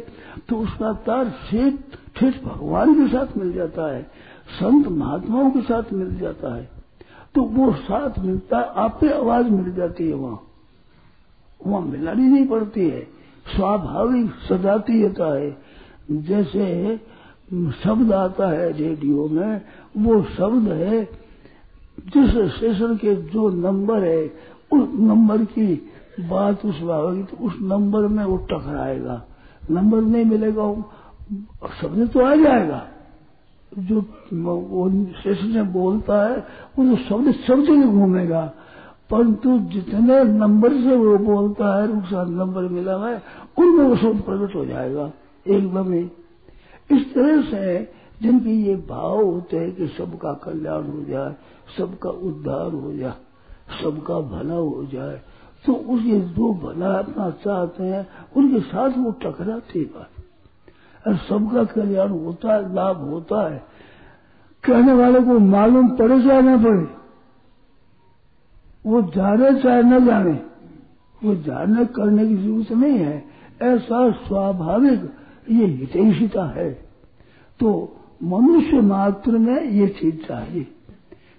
तो 0.49 0.57
उसका 0.57 0.93
तार 1.07 1.33
ठेठ 1.51 1.75
ठेठ 2.17 2.43
भगवान 2.45 2.95
के 2.95 3.09
साथ 3.09 3.37
मिल 3.37 3.53
जाता 3.53 3.95
है, 3.95 4.03
संत 4.51 4.89
महात्माओं 4.89 5.51
के 5.51 5.61
साथ 5.61 5.93
मिल 5.93 6.15
जाता 6.17 6.55
है। 6.55 6.69
तो 7.35 7.43
वो 7.43 7.73
साथ 7.73 8.19
मिलता 8.19 8.59
है 8.59 8.69
आप 8.77 9.05
आवाज़ 9.05 9.47
मिल 9.47 9.73
जाती 9.75 10.09
है 10.09 10.15
वहाँ। 10.15 10.41
वहाँ 11.61 11.81
मिलानी 11.83 12.23
नहीं 12.23 12.47
पड़ती 12.47 12.89
है। 12.89 13.07
स्वाभाविक 13.55 14.31
सजाती 14.49 15.03
होता 15.03 15.35
है। 15.37 15.57
जैसे 16.11 16.97
शब्द 17.85 18.13
आता 18.13 18.49
है 18.49 18.73
रेडियो 18.73 19.29
में, 19.29 19.61
वो 19.97 20.23
शब्द 20.23 20.69
है, 20.73 21.05
जिस 22.07 22.55
स्टेशन 22.55 22.97
के 22.97 23.15
जो 23.15 23.49
नंबर 23.49 24.03
है, 24.05 24.27
उस 24.73 24.89
नंबर 25.01 25.45
की 25.45 25.91
बात 26.21 26.65
उस 26.65 26.81
तो 26.81 27.45
उस 27.45 27.55
नंबर 27.63 28.07
में 28.07 28.25
वो 28.25 28.37
टकराएगा। 28.37 29.25
नंबर 29.71 30.01
नहीं 30.01 30.25
मिलेगा 30.25 30.63
शब्द 31.81 32.11
तो 32.13 32.21
आ 32.21 32.35
जाएगा। 32.35 32.87
जो 33.79 34.01
वो 34.33 34.91
स्टेशन 34.91 35.47
में 35.47 35.73
बोलता 35.73 36.23
है, 36.29 36.37
वो 36.79 36.85
तो 36.85 36.97
शब्द 36.97 37.33
शब्द 37.47 37.69
ही 37.71 37.83
घूमेगा। 37.83 38.53
परंतु 39.11 39.59
जितने 39.73 40.23
नंबर 40.25 40.73
से 40.75 40.97
वो 40.97 41.17
बोलता 41.19 41.75
है 41.75 41.89
उसका 41.89 42.23
नंबर 42.25 42.63
मिला 42.69 42.97
है, 43.07 43.23
उनमें 43.59 43.85
वो 43.85 43.97
शब्द 43.97 44.23
प्रकट 44.23 44.55
हो 44.55 44.65
जाएगा 44.65 45.11
एकदम 45.47 45.93
ही। 45.93 46.01
इस 46.91 47.15
तरह 47.15 47.43
से 47.43 47.93
जिनके 48.23 48.51
ये 48.51 48.75
भाव 48.89 49.23
होते 49.23 49.57
हैं 49.57 49.75
कि 49.77 49.87
सबका 49.89 50.33
कल्याण 50.45 50.85
हो 50.85 51.05
जाए, 51.05 51.35
सबका 51.79 52.11
उद्धार 52.11 52.73
हो 52.73 52.93
जाए, 52.93 53.15
सबका 53.83 54.21
भला 54.31 54.55
हो 54.55 54.85
जाए 54.93 55.21
तो 55.65 55.73
उसके 55.73 56.21
जो 56.21 56.53
भला 56.57 56.93
अपना 56.95 57.31
चाहते 57.45 57.85
हैं, 57.85 58.07
उनके 58.37 58.61
साथ 58.63 58.99
वो 58.99 59.11
टकराती 59.23 59.85
बात 59.87 61.07
और 61.07 61.17
सबका 61.19 61.65
कल्याण 61.65 62.11
होता 62.11 62.55
है, 62.55 62.75
लाभ 62.75 62.97
होता 63.03 63.49
है। 63.49 63.63
कहने 64.65 64.93
वाले 64.93 65.21
को 65.21 65.39
मालूम 65.39 65.89
पड़े 65.91 66.23
चाहे 66.23 66.43
न 66.43 66.63
पड़े। 66.65 66.87
वो 68.87 69.03
जाने 69.03 69.63
चाहे 69.63 69.83
न 69.83 70.07
जाने, 70.07 70.41
वो 71.25 71.35
जाने 71.35 71.85
करने 71.85 72.29
की 72.29 72.37
ज़रूरत 72.37 72.73
नहीं 72.73 72.99
है। 72.99 73.25
ऐसा 73.63 74.11
स्वाभाविक 74.11 75.11
ये 75.51 75.67
हितैषिता 75.67 76.45
है। 76.45 76.71
तो 77.61 77.97
मनुष्य 78.25 78.81
मात्र 78.81 79.33
में 79.33 79.63
ये 79.63 79.89
चीज़ 79.89 80.17
चाहिए। 80.17 80.67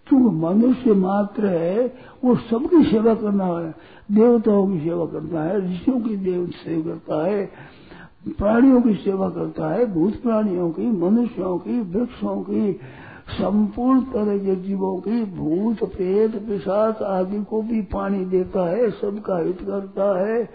क्योंकि 0.08 0.36
मनुष्य 0.36 0.94
मात्र 0.94 1.46
है, 1.46 1.94
वो 2.26 2.36
सबकी 2.36 2.84
सेवा 2.84 3.14
करना 3.14 3.46
है। 3.46 3.76
देवताओं 4.12 4.68
की 4.68 4.80
सेवा 4.80 5.06
करता 5.06 5.44
है, 5.44 5.68
ऋषियों 5.70 6.02
की 6.02 6.18
देव 6.18 6.48
सेवा 6.48 6.94
करता 6.94 7.28
है, 7.28 7.52
प्राणियों 8.28 8.82
की 8.82 8.94
सेवा 8.94 9.30
करता 9.30 9.74
है, 9.74 9.94
भूत 9.94 10.22
प्राणियों 10.22 10.72
की, 10.72 10.92
मनुष्यों 10.92 11.58
की, 11.58 11.82
वृक्षों 11.82 12.42
की 12.42 12.80
संपूर्ण 13.30 14.02
तरह 14.02 14.38
के 14.38 14.56
जीवों 14.56 14.98
की 14.98 15.26
भूत 15.26 15.90
पेट 15.90 16.36
पिशाच 16.36 17.02
आदि 17.02 17.44
को 17.44 17.62
भी 17.62 17.82
पानी 17.82 18.26
देता 18.26 18.70
है, 18.70 18.90
सबका 18.90 19.38
हित 19.38 19.58
करता 19.62 20.28
है। 20.28 20.50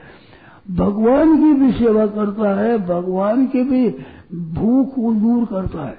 भगवान 0.71 1.37
की 1.37 1.61
भी 1.61 1.73
सेवा 1.73 2.07
करता 2.07 2.61
है, 2.61 2.79
भगवान 2.79 3.47
की 3.47 3.63
भी 3.63 3.89
भूख 4.35 4.95
को 4.95 5.15
दूर 5.15 5.45
करता 5.45 5.85
है। 5.85 5.99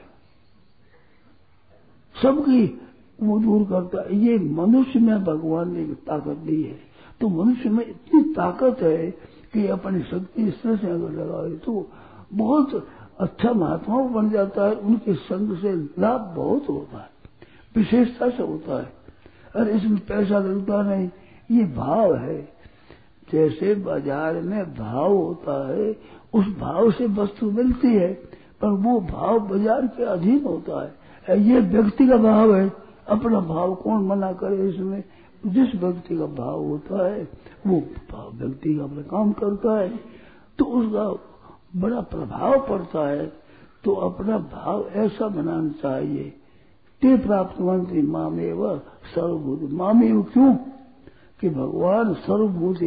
सबकी 2.24 2.82
वो 3.24 3.40
दूर 3.40 3.64
करता 3.64 4.02
है। 4.02 4.18
ये 4.18 4.40
मनुष्य 4.40 5.00
में 5.00 5.24
भगवान 5.24 5.74
ने 5.74 5.84
ताकत 5.84 6.38
दी 6.38 6.64
है। 6.64 6.80
तो 7.22 7.30
मनुष्य 7.30 7.70
में 7.70 7.88
इतनी 7.88 8.22
ताकत 8.24 8.78
है 8.82 9.12
कि 9.54 9.68
अपनी 9.68 10.00
शक्ति 10.02 10.44
इस 10.44 10.62
तरह 10.62 10.76
से 10.76 10.88
अगर 10.88 11.10
लगाए 11.10 11.52
तो 11.52 11.88
बहुत 12.34 12.88
अच्छा 13.20 13.52
महात्मा 13.54 14.02
बन 14.04 14.30
जाता 14.30 14.68
है, 14.68 14.76
उनके 14.76 15.14
संग 15.14 15.58
से 15.58 15.74
लाभ 16.02 16.34
बहुत 16.36 16.70
होता 16.70 16.98
है, 16.98 17.10
विशेषता 17.76 18.30
से 18.30 18.44
होता 18.44 18.82
है। 18.82 18.94
और 19.56 19.70
इसमें 19.70 20.00
पैसा 20.00 20.40
लगता 20.40 20.82
नहीं, 20.82 21.10
ये 21.52 21.64
भाव 21.64 22.16
है। 22.16 22.42
जैसे 23.32 23.76
बाज़ार 23.76 24.34
में 24.34 24.74
भाव 24.76 25.14
होता 25.14 25.68
है, 25.70 25.98
उस 26.34 26.46
भाव 26.60 26.92
से 26.92 27.08
वस्तु 27.08 27.52
मिलती 27.52 27.88
है, 27.88 28.14
पर 28.62 28.68
वो 28.68 29.00
भाव 29.02 29.40
बाज़ार 29.40 29.88
के 29.88 30.04
अधीन 30.04 30.44
होता 30.46 30.84
है। 30.84 31.40
ये 31.42 31.60
व्यक्ति 31.60 32.08
का 32.08 32.18
भाव 32.18 32.56
है, 32.56 32.72
अपना 33.08 33.40
भाव 33.40 33.76
कौन 33.76 34.08
मना 34.08 34.32
करे 34.34 34.70
इसमें? 34.70 35.04
जिस 35.46 35.76
व्यक्ति 35.76 36.18
का 36.18 36.26
भाव 36.26 36.64
होता 36.64 37.08
है, 37.08 37.24
वो 37.68 37.80
भाव 38.12 38.32
व्यक्ति 38.34 38.76
का 38.76 38.84
अपना 38.84 39.02
काम 39.02 39.32
करता 39.32 39.80
है। 39.80 39.90
तो 40.60 40.66
उसका 40.66 41.33
बड़ा 41.76 42.02
प्रभाव 42.02 42.60
पड़ता 42.70 43.10
है 43.10 43.34
तो 43.84 43.94
अपना 43.94 44.38
भाव 44.38 44.86
ऐसा 44.92 45.28
बनाना 45.28 45.70
चाहिए। 45.70 46.24
ते 47.02 47.18
प्राप्त 47.18 47.62
मंत्री 47.62 48.02
मामेव 48.02 48.82
सर्वभूत। 49.16 49.70
मामेव 49.72 50.22
क्यों? 50.24 50.56
कि 51.42 51.50
भगवान 51.50 52.14
सर्वभूत 52.14 52.78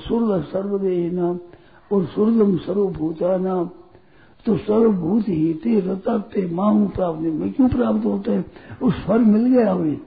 सूर्य 0.00 0.42
सर्वदेह 0.42 1.12
नाम 1.12 1.38
और 1.92 2.04
सूर्यम 2.04 2.56
सर्वभूता 2.56 3.36
नाम 3.36 3.70
तो 4.46 4.56
सर्वभूत 4.56 5.28
ही 5.28 5.54
ते 5.54 5.80
रताते 5.80 6.50
माऊ 6.50 6.88
प्राप्त। 6.88 7.18
में 7.18 7.52
क्यों 7.52 7.68
प्राप्त 7.68 8.04
होते 8.04 8.30
हैं? 8.30 8.44
उस 8.82 8.94
स्वर 8.94 9.18
मिल 9.18 9.54
गया 9.54 9.72
हमें। 9.72 10.00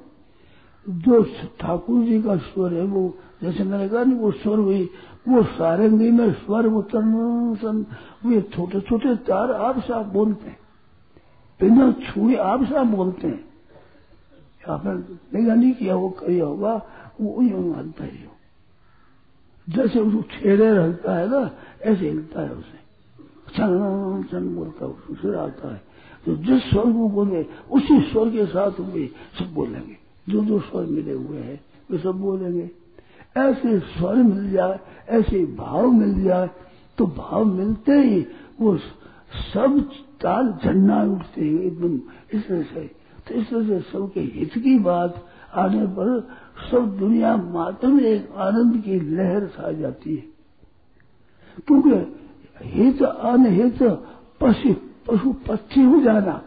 जो 0.89 1.24
ठाकुर 1.59 2.03
जी 2.03 2.21
का 2.21 2.36
स्वर 2.36 2.74
है, 2.74 2.83
वो 2.83 3.13
जैसे 3.41 3.63
मैंने 3.63 3.89
कहा 3.89 4.03
नहीं 4.03 4.19
वो 4.19 4.31
स्वर 4.31 4.57
हुई 4.57 4.89
वो 5.27 5.43
सारंगी 5.43 6.11
में 6.11 6.33
स्वर 6.33 6.65
उतरन 6.65 7.85
वे 8.25 8.41
छोटे 8.41 8.81
छोटे 8.81 9.15
तार 9.15 9.51
आप 9.51 9.79
साफ़ 9.79 10.07
बोलते 10.07 10.49
हैं। 10.49 10.59
बिना 11.61 11.91
छुए 11.91 12.35
आप 12.35 12.63
साफ़ 12.63 12.88
बोलते 12.88 13.27
हैं। 13.27 13.49
आपने 14.69 14.93
निगा 15.39 15.55
नहीं 15.55 15.73
किया 15.73 15.95
वो 15.95 16.09
किया 16.09 16.45
होगा, 16.45 16.85
वो 17.21 17.41
यूँ 17.41 17.75
हलता 17.75 18.03
ही 18.03 18.25
हो। 18.25 18.35
जैसे 19.69 19.99
उसको 19.99 20.21
छेड़े 20.21 20.71
रहता 20.71 21.15
है 21.15 21.31
ना, 21.31 21.51
ऐसे 21.81 22.09
हिलता 22.09 22.41
है 22.41 22.49
उसे। 22.49 22.79
चन 23.49 24.23
चन 24.31 24.55
बोलता 24.55 24.85
है 24.85 24.91
उससे 24.91 25.39
आता 25.39 25.73
है। 25.73 25.81
तो 26.25 26.35
जिस 26.35 26.63
स्वर 26.63 26.83
को 26.83 27.09
बोले 27.09 27.45
उसी 27.71 28.01
स्वर 28.01 28.29
के 28.29 28.45
साथ 28.45 28.71
वे 28.79 29.11
सब 29.39 29.53
बोलेंगे। 29.53 29.97
जो 30.29 30.45
जो 30.45 30.59
स्वर 30.59 30.85
मिले 30.85 31.13
हुए 31.13 31.38
हैं, 31.38 31.61
वे 31.91 31.97
सब 31.97 32.11
बोलेंगे। 32.11 32.71
ऐसे 33.38 33.79
स्वर 33.79 34.15
मिल 34.15 34.51
जाए, 34.51 34.79
ऐसे 35.09 35.45
भाव 35.45 35.88
मिल 35.88 36.24
जाए 36.24 36.50
तो 36.98 37.05
भाव 37.07 37.45
मिलते 37.45 37.91
ही 37.91 38.25
वो 38.62 38.77
सब 39.53 39.89
ताल 40.21 40.53
झंडा 40.63 41.03
उठते 41.03 41.41
हैं 41.41 41.59
एकदम। 41.59 41.95
इस 42.33 42.48
तरह 42.48 42.62
से 42.62 42.81
तो 43.27 43.36
इस 43.36 43.50
तरह 43.50 43.67
से 43.67 43.79
सबके 43.79 44.19
हित 44.19 44.53
की 44.53 44.79
बात 44.79 45.25
आने 45.55 45.86
पर 45.86 46.27
सब 46.71 46.98
दुनिया 46.98 47.36
मात्र 47.38 47.88
में 47.88 48.03
एक 48.03 48.31
आनंद 48.36 48.83
की 48.83 49.00
लहर 49.00 49.48
छा 49.48 49.71
जाती 49.71 50.15
है। 50.15 50.24
क्योंकि 51.67 52.15
हित 52.62 53.03
अनहित 53.03 53.83
पशु 54.41 54.74
पशु 55.07 55.33
पक्षी 55.33 55.81
हो 55.81 56.01
जाना। 56.01 56.41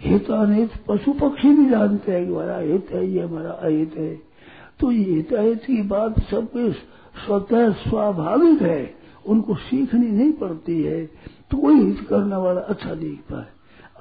हित 0.00 0.30
अनहित 0.30 0.70
पशु 0.88 1.12
पक्षी 1.12 1.54
भी 1.54 1.70
जानते 1.70 2.12
हैं 2.12 2.26
कि 2.26 2.32
हमारा 2.32 2.58
हित 2.58 2.86
है, 2.90 3.06
ये 3.06 3.22
हमारा 3.22 3.50
अहित 3.50 3.94
है। 3.98 4.33
तो 4.80 4.90
ये 4.92 5.04
हित 5.04 5.32
अहित 5.32 5.64
की 5.64 5.82
बात 5.82 6.20
सबके 6.20 6.72
स्वतः 6.72 7.72
स्वाभाविक 7.72 8.62
है। 8.62 8.94
उनको 9.26 9.54
सीखनी 9.54 10.06
नहीं 10.06 10.32
पड़ती 10.32 10.82
है 10.82 11.04
तो 11.50 11.56
कोई 11.56 11.74
हित 11.74 12.00
करने 12.08 12.36
वाला 12.36 12.60
अच्छा 12.60 12.94
दिखता 12.94 13.40
है 13.40 13.48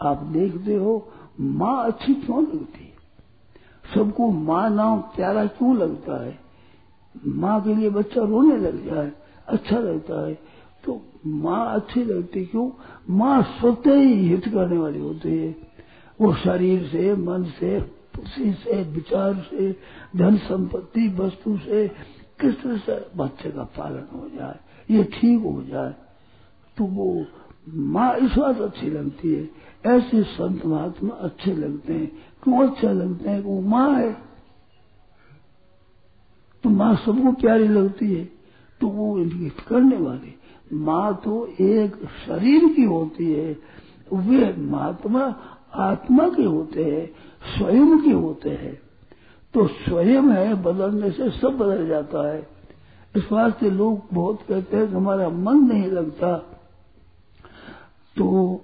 आप 0.02 0.24
देखते 0.24 0.76
हो, 0.76 1.08
माँ 1.40 1.86
अच्छी 1.86 2.14
क्यों 2.14 2.42
लगती? 2.44 2.84
है 2.84 2.94
सबको 3.96 4.32
माँ 4.32 4.70
नाम 4.70 5.00
प्यारा 5.16 5.46
क्यों 5.46 5.76
लगता 5.78 6.24
है? 6.26 6.40
माँ 7.28 7.62
के 7.62 7.76
लिए 7.76 7.90
बच्चा 7.90 8.22
रोने 8.22 8.58
लग 8.58 8.86
जाए 8.86 9.12
अच्छा 9.48 9.80
लगता 9.80 10.28
है। 10.28 10.34
तो 10.86 11.02
माँ 11.26 11.76
अच्छी 11.76 12.04
लगती 12.04 12.46
क्यों? 12.46 12.70
माँ 13.10 13.42
स्वतः 13.44 13.96
ही 13.96 14.28
हित 14.28 14.48
करने 14.48 14.78
वाली 14.78 15.00
होती 15.00 15.38
है। 15.38 15.56
वो 16.22 16.34
शरीर 16.34 16.84
से, 16.84 17.14
मन 17.16 17.44
से 17.44 17.80
खुशी 18.16 18.52
से, 18.52 18.84
विचार 18.84 19.48
से, 19.50 19.72
धन 20.18 20.38
संपत्ति, 20.38 21.08
वस्तु 21.10 21.58
से 21.58 21.88
किस 22.42 22.64
तरह 22.64 22.78
से 22.78 23.18
बच्चे 23.18 23.50
का 23.50 23.64
पालन 23.64 24.20
हो 24.20 24.30
जाए, 24.30 24.60
ये 24.92 25.04
ठीक 25.04 25.42
हो 25.42 25.64
जाए 25.64 25.96
तो 26.78 26.84
वो 26.84 27.26
माँ 27.70 28.16
इस 28.16 28.32
बात 28.38 28.62
अच्छी 28.62 28.90
लगती 28.90 29.34
है। 29.34 29.50
ऐसे 29.86 30.24
संत 30.24 30.66
महात्मा 30.66 31.10
अच्छे 31.10 31.54
लगते 31.54 31.94
हैं। 31.94 32.12
क्यों 32.44 32.68
अच्छे 32.68 32.88
लगते 32.88 33.30
हैं? 33.30 33.42
वो 33.42 33.62
माँ 33.62 33.90
है। 33.92 34.14
तो 36.64 36.70
माँ 36.70 36.96
सबको 36.96 37.32
प्यारी 37.32 37.68
लगती 37.68 38.14
है। 38.14 38.30
तो 38.82 38.88
वो 38.88 39.20
इनकी 39.20 39.50
करने 39.68 39.98
वाली। 39.98 40.36
माँ 40.74 41.22
तो 41.24 41.48
एक 41.62 41.96
शरीर 41.96 42.74
की 42.74 42.84
होती 42.84 43.34
है। 43.34 43.58
वे 44.14 44.54
महात्मा 44.54 45.36
आत्मा 45.74 46.30
के 46.30 46.44
होते 46.44 46.84
हैं। 46.84 47.12
स्वयं 47.44 48.02
के 48.02 48.12
होते 48.12 48.50
हैं। 48.50 48.82
तो 49.54 49.68
स्वयं 49.68 50.24
है, 50.24 50.64
बदलने 50.64 51.12
से 51.12 51.30
सब 51.30 51.58
बदल 51.58 51.88
जाता 51.88 52.34
है। 52.34 52.48
इस 53.16 53.32
वास्ते 53.32 53.70
लोग 53.70 54.02
बहुत 54.14 54.40
कहते 54.50 54.78
हैं 54.78 54.88
कि 54.88 54.94
हमारा 54.94 55.30
मन 55.30 55.56
नहीं 55.56 55.88
लगता। 55.88 56.38
तो 58.18 58.60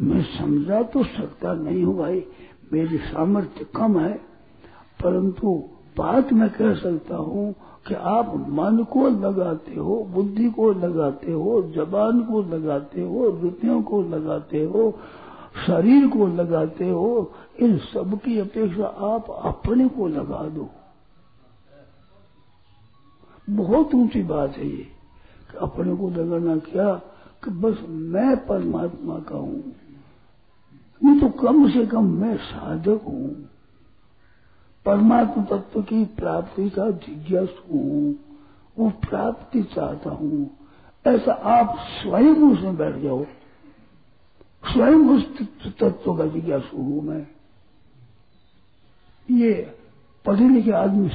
मैं 0.00 0.22
समझा 0.22 0.82
तो 0.82 1.04
सकता 1.04 1.54
नहीं 1.54 1.84
हूँ 1.84 1.98
भाई, 1.98 2.24
मेरी 2.72 2.98
सामर्थ्य 2.98 3.66
कम 3.76 4.00
है। 4.00 4.12
परंतु 5.04 5.64
बात 5.98 6.32
मैं 6.32 6.50
कह 6.50 6.74
सकता 6.74 7.16
हूँ 7.16 7.54
कि 7.88 7.94
आप 7.94 8.34
मन 8.36 8.84
को 8.84 9.08
लगाते 9.08 9.74
हो, 9.74 10.08
बुद्धि 10.10 10.50
को 10.50 10.72
लगाते 10.72 11.32
हो, 11.32 11.62
जबान 11.62 12.22
को 12.22 12.42
लगाते 12.42 13.02
हो 13.02 13.40
रुपयों 13.42 13.82
को 13.82 14.02
लगाते 14.02 14.64
हो 14.64 14.98
शरीर 15.66 16.08
को 16.08 16.26
लगाते 16.26 16.90
हो, 16.90 17.32
इन 17.60 17.78
सब 17.78 18.20
की 18.24 18.38
अपेक्षा 18.38 18.86
आप 18.86 19.30
अपने 19.30 19.88
को 19.88 20.08
लगा 20.08 20.48
दो। 20.48 20.68
बहुत 23.50 23.94
ऊँची 23.94 24.22
बात 24.22 24.56
है 24.56 24.68
ये, 24.68 24.86
कि 25.50 25.58
अपने 25.58 25.96
को 25.96 26.10
लगाना 26.10 26.56
क्या? 26.56 26.94
कि 27.44 27.50
बस 27.50 27.78
मैं 27.88 28.46
परमात्मा 28.46 29.18
का 29.18 29.36
हूँ। 29.36 29.72
नहीं 31.04 31.20
तो 31.20 31.28
कम 31.28 31.70
से 31.70 31.86
कम 31.86 32.04
मैं 32.04 32.36
साधक 32.36 33.00
हूँ। 33.06 33.48
परमात्मा 34.86 35.44
तत्व 35.44 35.82
की 35.82 36.04
प्राप्ति 36.04 36.70
का 36.70 36.90
जिज्ञास 36.90 37.48
हूँ। 37.72 38.16
वो 38.78 38.90
प्राप्ति 38.90 39.62
चाहता 39.62 40.10
हूँ। 40.10 40.50
ऐसा 41.06 41.32
आप 41.32 41.76
स्वयं 41.78 42.52
उसमें 42.52 42.76
बैठ 42.76 42.96
जाओ। 42.96 43.24
स्वयं 44.72 45.08
उस 45.08 45.38
तत्व 45.80 46.14
का 46.14 46.26
जिज्ञासु 46.26 46.76
हूँ 46.76 47.02
मैं। 47.02 47.26
ये 49.30 49.74
पढ़े 50.26 50.48
लिखे 50.48 50.70
आदमी 50.70 51.08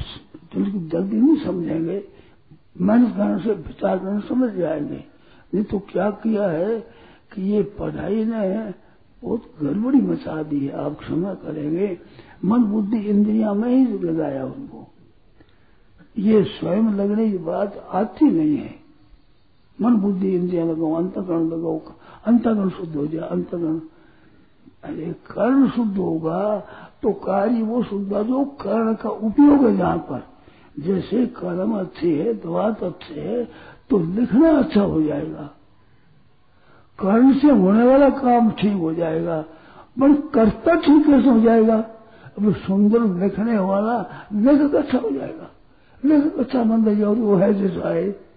जल्दी 0.88 1.16
नहीं 1.16 1.44
समझेंगे, 1.44 2.04
मेहनत 2.80 3.16
करने 3.16 3.42
से, 3.42 3.52
विचार 3.52 3.98
करने 3.98 4.28
समझ 4.28 4.50
जाएँगे। 4.52 5.04
नहीं 5.54 5.64
तो 5.64 5.78
क्या 5.78 6.10
किया 6.10 6.48
है 6.48 6.80
कि 7.32 7.42
ये 7.42 7.62
पढ़ाई 7.62 8.24
ने 8.24 8.74
बहुत 9.22 9.42
गड़बड़ी 9.62 10.00
मचा 10.00 10.42
दी 10.42 10.66
है, 10.66 10.72
आप 10.72 10.98
क्षमा 10.98 11.34
करेंगे। 11.34 11.98
मन 12.44 12.64
बुद्धि 12.64 12.98
इंद्रिया 12.98 13.52
में 13.54 13.76
ही 13.76 13.98
लगाया 13.98 14.44
उनको। 14.44 14.86
ये 16.18 16.44
स्वयं 16.44 16.94
लगने 16.94 17.30
की 17.30 17.38
बात 17.38 17.88
आती 17.90 18.26
नहीं 18.26 18.56
है। 18.56 18.74
मन 19.80 19.96
बुद्धि 19.96 20.34
इंद्रिया 20.34 20.64
लगाओ, 20.64 20.94
अंतकरण 20.94 21.46
लगाओ 21.48 21.78
अंतकरण 22.26 22.68
शुद्ध 22.68 22.94
हो 22.96 23.06
जाए 23.06 23.28
अंतकरण 23.28 23.78
अरे, 24.84 25.06
कर्ण 25.26 25.68
शुद्ध 25.68 25.96
होगा 25.98 26.58
तो 27.02 27.12
कार्य 27.12 27.62
वो 27.62 27.82
शुद्ध 27.82 28.22
जो 28.22 28.44
कर्ण 28.60 28.94
का 28.94 29.08
उपयोग 29.08 29.64
है 29.66 29.76
जहाँ 29.76 29.98
पर। 29.98 30.22
जैसे 30.78 31.24
कर्म 31.36 31.72
अच्छे 31.78 32.10
है, 32.14 32.32
दवात 32.34 32.82
अच्छे 32.82 33.20
है 33.20 33.44
तो 33.90 33.98
लिखना 33.98 34.50
अच्छा 34.58 34.82
हो 34.82 35.02
जाएगा। 35.02 35.48
कर्ण 36.98 37.32
से 37.38 37.50
होने 37.50 37.84
वाला 37.84 38.08
काम 38.10 38.50
ठीक 38.50 38.76
हो 38.76 38.92
जाएगा, 38.94 39.40
पर 39.96 40.12
कर्ता 40.34 40.74
ठीक 40.74 41.06
कैसे 41.06 41.28
हो 41.28 41.40
जाएगा? 41.40 41.76
अब 42.38 42.52
सुंदर 42.56 43.00
लिखने 43.22 43.58
वाला 43.58 43.98
लेखक 44.34 44.74
अच्छा 44.74 44.98
हो 44.98 45.10
जाएगा। 45.10 45.50
लेखक 46.02 46.38
अच्छा 46.38 46.64
मंदिर 46.64 47.04
और 47.04 47.16
वो 47.16 47.36
है 47.36 47.52
जैसा 47.54 47.88
है 47.88 48.27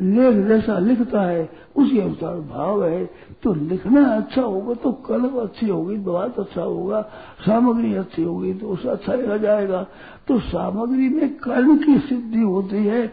लेख 0.00 0.36
जैसा 0.48 0.78
लिखता 0.78 1.22
है, 1.22 1.48
उसी 1.76 1.98
अनुसार 1.98 2.36
भाव 2.50 2.84
है। 2.84 3.04
तो 3.42 3.52
लिखना 3.54 4.04
अच्छा 4.06 4.42
होगा 4.42 4.74
तो 4.74 4.92
कलम 4.92 5.36
अच्छी 5.38 5.68
होगी, 5.68 5.96
बात 5.96 6.38
अच्छा 6.38 6.62
होगा, 6.62 7.00
सामग्री 7.40 7.94
अच्छी 7.94 8.22
होगी 8.22 8.52
तो 8.54 8.68
उसे 8.68 8.88
अच्छा 8.88 9.14
लिखा 9.14 9.36
जाएगा। 9.36 9.82
तो 10.28 10.38
सामग्री 10.40 11.08
में 11.08 11.28
कर्म 11.36 11.76
की 11.76 11.98
सिद्धि 11.98 12.40
होती 12.40 12.84
है, 12.84 13.06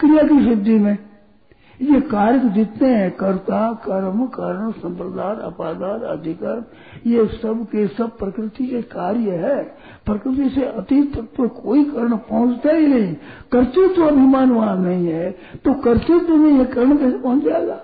क्रिया 0.00 0.22
की 0.22 0.44
सिद्धि 0.44 0.78
में। 0.78 0.96
ये 1.84 2.00
कार्य 2.02 2.48
जितने 2.50 2.88
हैं, 2.90 3.10
कर्ता, 3.12 3.60
कर्म, 3.84 4.26
कर्ण, 4.28 4.70
संप्रदाय 4.72 5.34
अपादान 5.44 6.00
अधिकार, 6.10 6.64
ये 7.06 7.26
सब 7.34 7.64
के 7.72 7.86
सब 7.88 8.16
प्रकृति 8.18 8.66
के 8.66 8.82
कार्य 8.90 9.36
है। 9.38 9.62
प्रकृति 10.06 10.48
से 10.50 10.64
अतीत 10.64 11.14
तक 11.16 11.28
तो 11.36 11.48
कोई 11.56 11.84
कर्ण 11.86 12.16
पहुँचता 12.28 12.72
ही 12.72 12.86
नहीं। 12.86 13.14
कर्तृत्व 13.52 13.94
तो 13.94 14.06
अभिमान 14.06 14.50
वहाँ 14.50 14.76
नहीं 14.78 15.06
है 15.08 15.30
तो 15.64 15.74
कर्तृत्व 15.82 16.26
तो 16.26 16.36
में 16.36 16.50
ये 16.50 16.64
कर्ण 16.66 16.96
कैसे 16.96 17.18
पहुँच 17.18 17.42
जाएगा? 17.44 17.80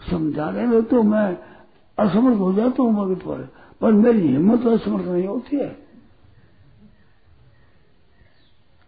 समझाने 0.00 0.66
में 0.66 0.82
तो 0.84 1.02
मैं 1.04 1.26
असमर्थ 1.98 2.38
हो 2.38 2.52
जाता 2.52 2.82
हूँ 2.82 2.92
मगध 2.94 3.20
पर 3.20 3.48
पर 3.80 3.92
मेरी 3.94 4.26
हिम्मत 4.28 4.66
असमर्थ 4.68 5.06
नहीं 5.06 5.26
होती 5.26 5.56
है। 5.56 5.76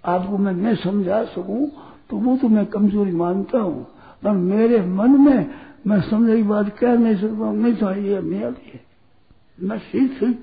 आपको 0.04 0.38
मैं 0.38 0.52
मैं 0.54 0.74
समझा 0.76 1.22
सकूँ 1.26 1.66
तो 2.10 2.16
वो 2.16 2.36
तो 2.36 2.48
मैं 2.48 2.66
कमज़ोरी 2.66 3.12
मानता 3.12 3.58
हूँ। 3.58 3.84
पर 4.22 4.32
मेरे 4.32 4.80
मन 4.88 5.20
में 5.20 5.50
मैं 5.86 6.00
समझे 6.00 6.36
की 6.36 6.42
बात 6.44 6.68
कह 6.78 6.94
नहीं 6.94 7.16
सकता 7.16 7.44
हूँ। 7.46 7.56
नहीं 7.56 7.74
चाहिए 7.74 8.20
नहीं 8.20 8.44
आती 8.44 8.70
है 8.74 8.80
मैं 9.58 9.78
सीख 9.80 10.12
सीख 10.12 10.36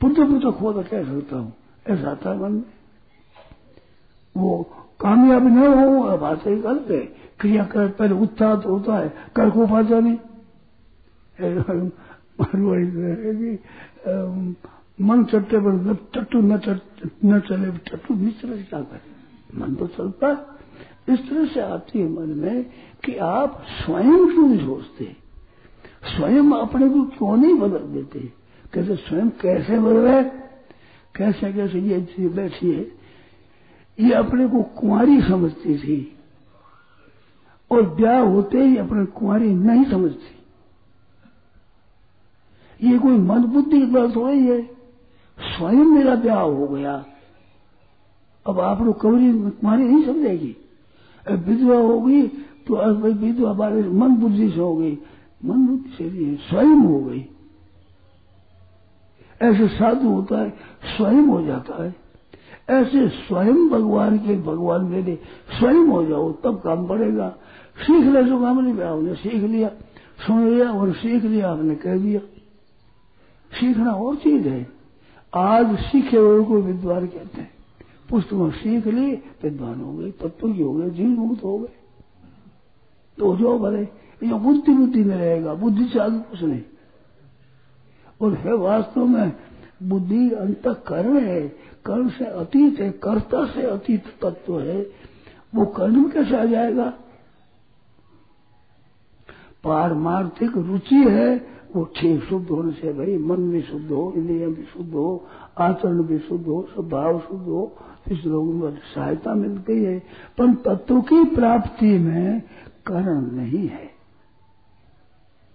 पुत्र 0.00 0.24
पुत्र 0.24 0.50
खोद 0.50 0.76
कह 0.84 1.04
सकता 1.04 1.36
हूँ। 1.36 1.52
ऐसा 1.86 2.10
आता 2.10 2.34
मन 2.36 2.52
में। 2.52 2.62
वो 4.34 4.62
कामयाब 5.00 5.46
न 5.46 5.66
हो 5.68 6.16
बात 6.18 6.46
ही 6.46 6.56
गलत 6.58 6.86
है। 6.90 7.00
क्रिया 7.40 7.64
कर, 7.64 7.88
पहले 7.88 8.14
उत्साह 8.14 8.54
तो 8.56 8.68
होता 8.68 8.96
है, 8.98 9.08
कर 9.36 9.50
को 9.50 9.66
पाता 9.66 10.00
नहीं। 10.00 10.18
मन 14.98 15.24
चट्टे 15.24 15.58
पर 15.58 15.94
टट्टू 16.14 16.40
न 16.40 16.58
चले, 16.58 17.70
टट्टू 17.86 18.14
करे? 18.44 19.00
मन 19.54 19.74
तो 19.74 19.86
चलता 19.88 20.26
है। 20.26 20.57
इस 21.08 21.30
तरह 21.30 21.46
से 21.46 21.60
आती 21.60 21.98
है 21.98 22.08
मन 22.08 22.28
में 22.28 22.64
कि 23.04 23.16
आप 23.16 23.62
स्वयं 23.84 24.26
क्यों 24.26 24.48
नहीं 24.48 24.66
सोचते? 24.66 25.16
स्वयं 26.16 26.50
अपने 26.52 26.88
को 26.88 27.02
क्यों 27.02 27.36
नहीं 27.36 27.54
बदल 27.54 27.78
देते? 27.78 28.32
कैसे 28.72 28.96
स्वयं 28.96 29.30
कैसे 29.30 29.78
बदले 29.78 30.22
कैसे 31.16 31.52
कैसे 31.52 31.80
ये 31.80 32.28
बैठी 32.28 32.70
है? 32.70 32.98
ये 34.00 34.12
अपने 34.12 34.48
को 34.48 34.62
कुंवारी 34.62 35.20
समझती 35.20 35.78
थी 35.78 36.18
और 37.70 37.94
ब्याह 37.94 38.20
होते 38.20 38.58
ही 38.58 38.76
अपने 38.76 39.04
कुंवारी 39.04 39.54
नहीं 39.54 39.84
समझती। 39.84 40.34
ये 42.90 42.98
कोई 42.98 43.16
मन 43.16 43.44
बुद्धि 43.44 43.78
की 43.78 43.86
बात 43.86 44.16
हो 44.16 44.26
रही 44.28 44.46
है। 44.46 44.62
स्वयं 45.40 45.84
मेरा 45.84 46.14
ब्याह 46.14 46.40
हो 46.40 46.68
गया। 46.68 47.06
अब 48.46 48.60
आप 48.60 48.82
लोग 48.82 49.00
कवरी 49.00 49.32
कुंवारी 49.32 49.84
नहीं 49.84 50.04
समझेगी। 50.04 50.56
विधवा 51.34 51.76
होगी 51.76 52.22
तो 52.66 52.94
विधवा 52.94 53.52
बारे 53.52 53.82
मन 53.82 54.08
बुद्धि 54.08 54.50
से 54.50 54.60
हो 54.60 54.76
गई, 54.76 54.98
मन 55.44 55.66
बुद्धि 55.66 55.90
से 55.90 56.04
नहीं 56.04 56.36
स्वयं 56.36 56.76
हो 56.76 57.00
गई। 57.00 57.26
ऐसे 59.42 59.68
साधु 59.68 60.08
होता 60.08 60.40
है, 60.40 60.50
स्वयं 60.96 61.22
हो 61.22 61.42
जाता 61.42 61.84
है। 61.84 61.94
ऐसे 62.70 63.08
स्वयं 63.08 63.68
भगवान 63.68 64.18
के, 64.18 64.36
भगवान 64.36 64.84
मेरे 64.84 65.18
स्वयं 65.58 65.86
हो 65.86 66.04
जाओ, 66.04 66.32
तब 66.32 66.56
काम 66.56 66.86
पड़ेगा। 66.86 67.28
सीख 67.78 68.06
ले 68.06 68.24
जो 68.24 68.40
काम 68.40 68.60
नहीं 68.60 68.74
पाया 68.74 68.92
उन्हें 68.92 69.14
सीख 69.14 69.42
लिया, 69.42 69.68
सुन 70.26 70.48
लिया 70.48 70.70
और 70.70 70.92
सीख 70.92 71.24
लिया 71.24 71.50
आपने 71.50 71.74
कह 71.74 71.98
दिया। 71.98 72.20
सीखना 73.60 73.92
और 73.92 74.16
चीज़ 74.16 74.48
है। 74.48 74.70
आज 75.34 75.78
सीखे 75.78 76.16
हुए 76.16 76.44
को 76.44 76.54
विद्वान 76.54 77.06
कहते 77.06 77.40
हैं। 77.40 77.57
पुस्तक 78.10 78.52
सीख 78.54 78.86
ली 78.86 79.12
विद्वान 79.14 79.80
हो 79.80 79.92
गए 79.92 80.10
तत्व 80.10 80.48
हो 80.48 80.74
गए, 80.74 80.90
जीव 80.90 81.08
मुक्त 81.08 81.44
हो 81.44 81.58
गए। 81.58 81.68
तो 83.18 83.36
जो 83.36 83.58
भले, 83.58 83.82
ये 84.26 84.34
बुद्धि 84.34 84.72
बुद्धि 84.72 85.04
में 85.04 85.16
रहेगा, 85.16 85.54
बुद्धि 85.54 85.84
से 85.84 85.98
आगे 85.98 86.18
कुछ 86.18 86.42
नहीं। 86.42 86.62
और 88.22 88.34
है 88.34 88.54
वास्तव 88.54 89.04
में, 89.04 89.32
बुद्धि 89.82 90.30
अंत 90.30 90.68
कर्ण 90.68 91.20
है 91.20 91.48
कर्ण 91.84 92.08
से 92.08 92.24
अतीत 92.24 92.80
है, 92.80 92.90
कर्ता 92.90 93.46
से 93.46 93.62
अतीत 93.62 94.04
तत्व 94.22 94.60
है, 94.60 94.90
वो 95.54 95.66
कर्ण 95.66 95.96
में 95.96 96.10
कैसे 96.10 96.36
आ 96.36 96.44
जाएगा? 96.44 96.94
पारमार्थिक 99.64 100.56
रुचि 100.56 100.94
है 100.94 101.57
वो 101.76 101.84
ठीक 101.84 102.24
शुद्ध 102.24 102.48
होने 102.48 102.72
से 102.72 102.92
भाई 102.92 103.18
मन 103.18 103.36
भी 103.36 103.62
शुद्ध 103.62 103.90
हो, 103.90 104.12
इंद्रिया 104.16 104.48
भी 104.48 104.62
शुद्ध 104.62 104.92
हो, 104.92 105.26
आचरण 105.58 106.02
भी 106.02 106.18
शुद्ध 106.18 106.46
हो, 106.46 106.68
स्वभाव 106.74 107.20
शुद्ध 107.20 107.44
हो, 107.44 107.76
इस 108.10 108.24
लोगों 108.24 108.52
में 108.52 108.78
सहायता 108.94 109.34
मिलती 109.34 109.84
है। 109.84 109.98
पर 110.40 110.54
तत्व 110.54 111.00
की 111.00 111.24
प्राप्ति 111.24 111.98
में 111.98 112.42
कर्ण 112.86 113.20
नहीं 113.20 113.68
है। 113.68 113.90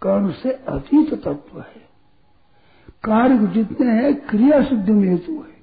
कर्ण 0.01 0.31
से 0.31 0.51
अतीत 0.51 1.13
तत्व 1.13 1.59
है। 1.59 1.83
कार्य 3.03 3.47
जितने 3.47 3.91
हैं, 3.91 4.27
क्रिया 4.27 4.63
सिद्ध 4.63 4.89
में 4.89 5.09
हेतु 5.09 5.31
है। 5.31 5.53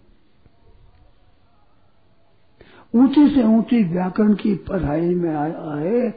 ऊँची 2.94 3.28
से 3.28 3.42
ऊँची 3.44 3.84
व्याकरण 3.84 4.34
की 4.34 4.54
पढ़ाई 4.54 5.14
में 5.14 5.34
है 5.80 6.10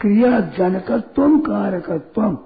क्रिया 0.00 0.40
जनकत्व 0.40 1.38
कारकत्व 1.38 2.38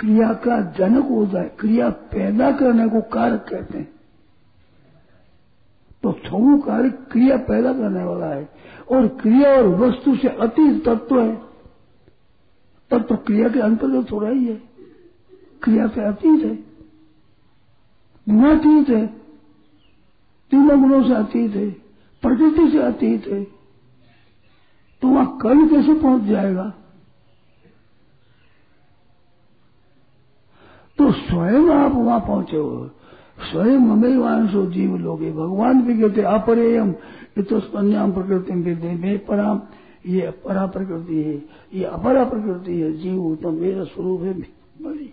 क्रिया 0.00 0.32
का 0.32 0.60
जनक 0.60 1.04
हो 1.04 1.26
जाए, 1.26 1.50
क्रिया 1.60 1.90
पैदा 1.90 2.52
करने 2.52 2.88
को 2.88 3.00
कारक 3.00 3.46
कहते 3.48 3.78
हैं। 3.78 4.00
तो 6.02 6.12
छऊ 6.12 6.58
कार्य 6.58 6.90
क्रिया 6.90 7.36
पैदा 7.36 7.72
करने 7.72 8.04
वाला 8.04 8.26
है। 8.26 8.48
और 8.92 9.08
क्रिया 9.08 9.50
और 9.50 9.66
वस्तु 9.66 10.16
से 10.16 10.28
अतीत 10.28 10.88
तत्व 10.88 11.22
है। 11.22 11.36
तब 12.90 13.02
तो 13.02 13.16
क्रिया 13.16 13.48
के 13.48 13.60
अंतर्गत 13.60 14.12
हो 14.12 14.18
रही 14.18 14.44
है। 14.44 14.62
क्रिया 15.62 15.86
से 15.88 16.00
अतीत 16.00 16.44
है। 16.44 16.56
गुणातीत 18.34 18.88
है। 18.88 19.06
तीनों 20.50 20.80
गुणों 20.80 21.04
से 21.04 21.14
अतीत 21.14 21.56
है। 21.56 21.70
प्रकृति 22.22 22.70
से 22.70 22.78
अतीत 22.78 23.26
है। 23.26 23.44
तो 25.02 25.08
वहाँ 25.08 25.38
कल 25.42 25.68
कैसे 25.68 25.94
पहुँच 25.94 26.22
जाएगा 26.22 26.74
तो 30.98 30.99
स्वयं 31.12 31.70
आप 31.72 31.94
वहाँ 31.94 32.20
पहुँचे 32.20 32.56
हो। 32.56 32.90
स्वयं 33.50 33.78
हमें 33.80 34.16
वांशो 34.16 34.64
जीव 34.66 34.96
लोगे। 34.96 35.30
भगवान 35.32 35.82
भी 35.82 36.00
कहते 36.00 36.22
अपरेयम। 36.28 36.92
तो 37.40 37.60
स्पन्याम 37.60 38.12
प्रकृति 38.12 38.52
में 38.52 39.18
पराम। 39.26 39.60
ये 40.06 40.20
अपरा 40.22 40.66
प्रकृति 40.66 41.22
है, 41.22 41.34
ये 41.74 41.84
अपरा 41.84 42.24
प्रकृति 42.24 42.80
है। 42.80 42.92
जीव 42.98 43.36
तो 43.42 43.50
मेरा 43.50 43.84
स्वरूप 43.84 44.22
है, 44.22 44.32
बड़ी 44.82 45.12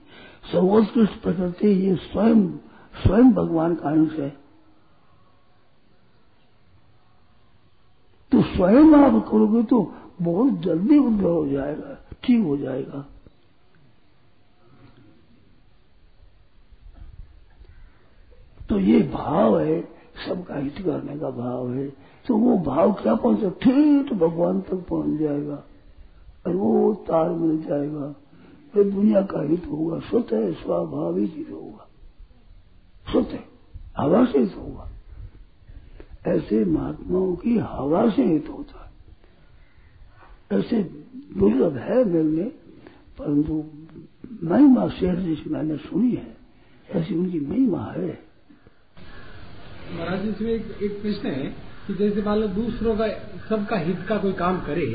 सर्वोत्कृष्ट 0.51 1.21
प्रकृति 1.21 1.67
ये 1.67 1.95
स्वयं 1.95 2.47
स्वयं 2.95 3.31
भगवान 3.33 3.75
का 3.75 3.89
अंश 3.89 4.13
है। 4.13 4.29
तो 8.31 8.41
स्वयं 8.45 8.95
आप 8.95 9.23
करोगे 9.31 9.63
तो 9.63 9.81
बहुत 10.21 10.61
जल्दी 10.61 10.97
उद्भव 10.97 11.33
हो 11.33 11.47
जाएगा, 11.47 11.97
ठीक 12.23 12.43
हो 12.45 12.57
जाएगा। 12.57 13.05
तो 18.69 18.79
ये 18.79 18.99
भाव 19.13 19.59
है, 19.59 19.81
सबका 20.27 20.55
हित 20.55 20.75
करने 20.79 21.19
का 21.19 21.29
भाव 21.29 21.73
है। 21.73 21.87
तो 22.27 22.37
वो 22.37 22.57
भाव 22.57 22.93
क्या 22.93 23.15
पहुँचे 23.15 23.49
ठीक 23.49 24.13
भगवान 24.13 24.61
तक 24.61 24.75
पहुँच 24.75 25.19
जाएगा। 25.19 25.63
और 26.47 26.55
वो 26.55 26.93
तार 26.93 27.29
मिल 27.29 27.63
जाएगा। 27.63 28.15
ये 28.77 28.83
दुनिया 28.83 29.21
का 29.21 29.41
हित 29.41 29.67
होगा। 29.67 29.99
स्वतः 29.99 30.51
स्वाभाविक 30.51 31.33
हित 31.37 31.51
होगा। 31.51 31.87
स्वतः 33.11 33.37
हवा 33.97 34.25
से 34.25 34.39
हित 34.39 34.55
होगा। 34.55 34.89
ऐसे 36.27 36.65
महात्माओं 36.65 37.35
की 37.35 37.57
हवा 37.57 38.09
से 38.09 38.23
हित 38.23 38.49
होता 38.49 38.83
है। 38.83 38.87
ऐसे 40.59 40.83
दुर्लभ 41.37 41.75
है 41.75 42.03
मिलने 42.03 42.43
परंतु 43.19 43.63
महिमा 44.43 44.87
शेर 44.87 45.15
जैसी 45.15 45.49
मैंने 45.49 45.77
सुनी 45.77 46.11
है, 46.11 46.37
ऐसी 46.89 47.15
उनकी 47.15 47.39
महिमा 47.39 47.83
है। 47.83 48.26
महाराज 49.93 50.27
इसमें 50.27 50.51
एक, 50.51 50.65
एक 50.83 51.01
प्रश्न 51.01 51.29
है 51.29 51.45
कि 51.87 51.93
जैसे 51.93 52.21
मान 52.21 52.39
लो 52.39 52.47
दूसरों 52.53 52.95
का 52.95 53.07
सबका 53.49 53.77
हित 53.77 53.99
का 54.09 54.17
कोई 54.17 54.33
काम 54.33 54.59
करे 54.61 54.87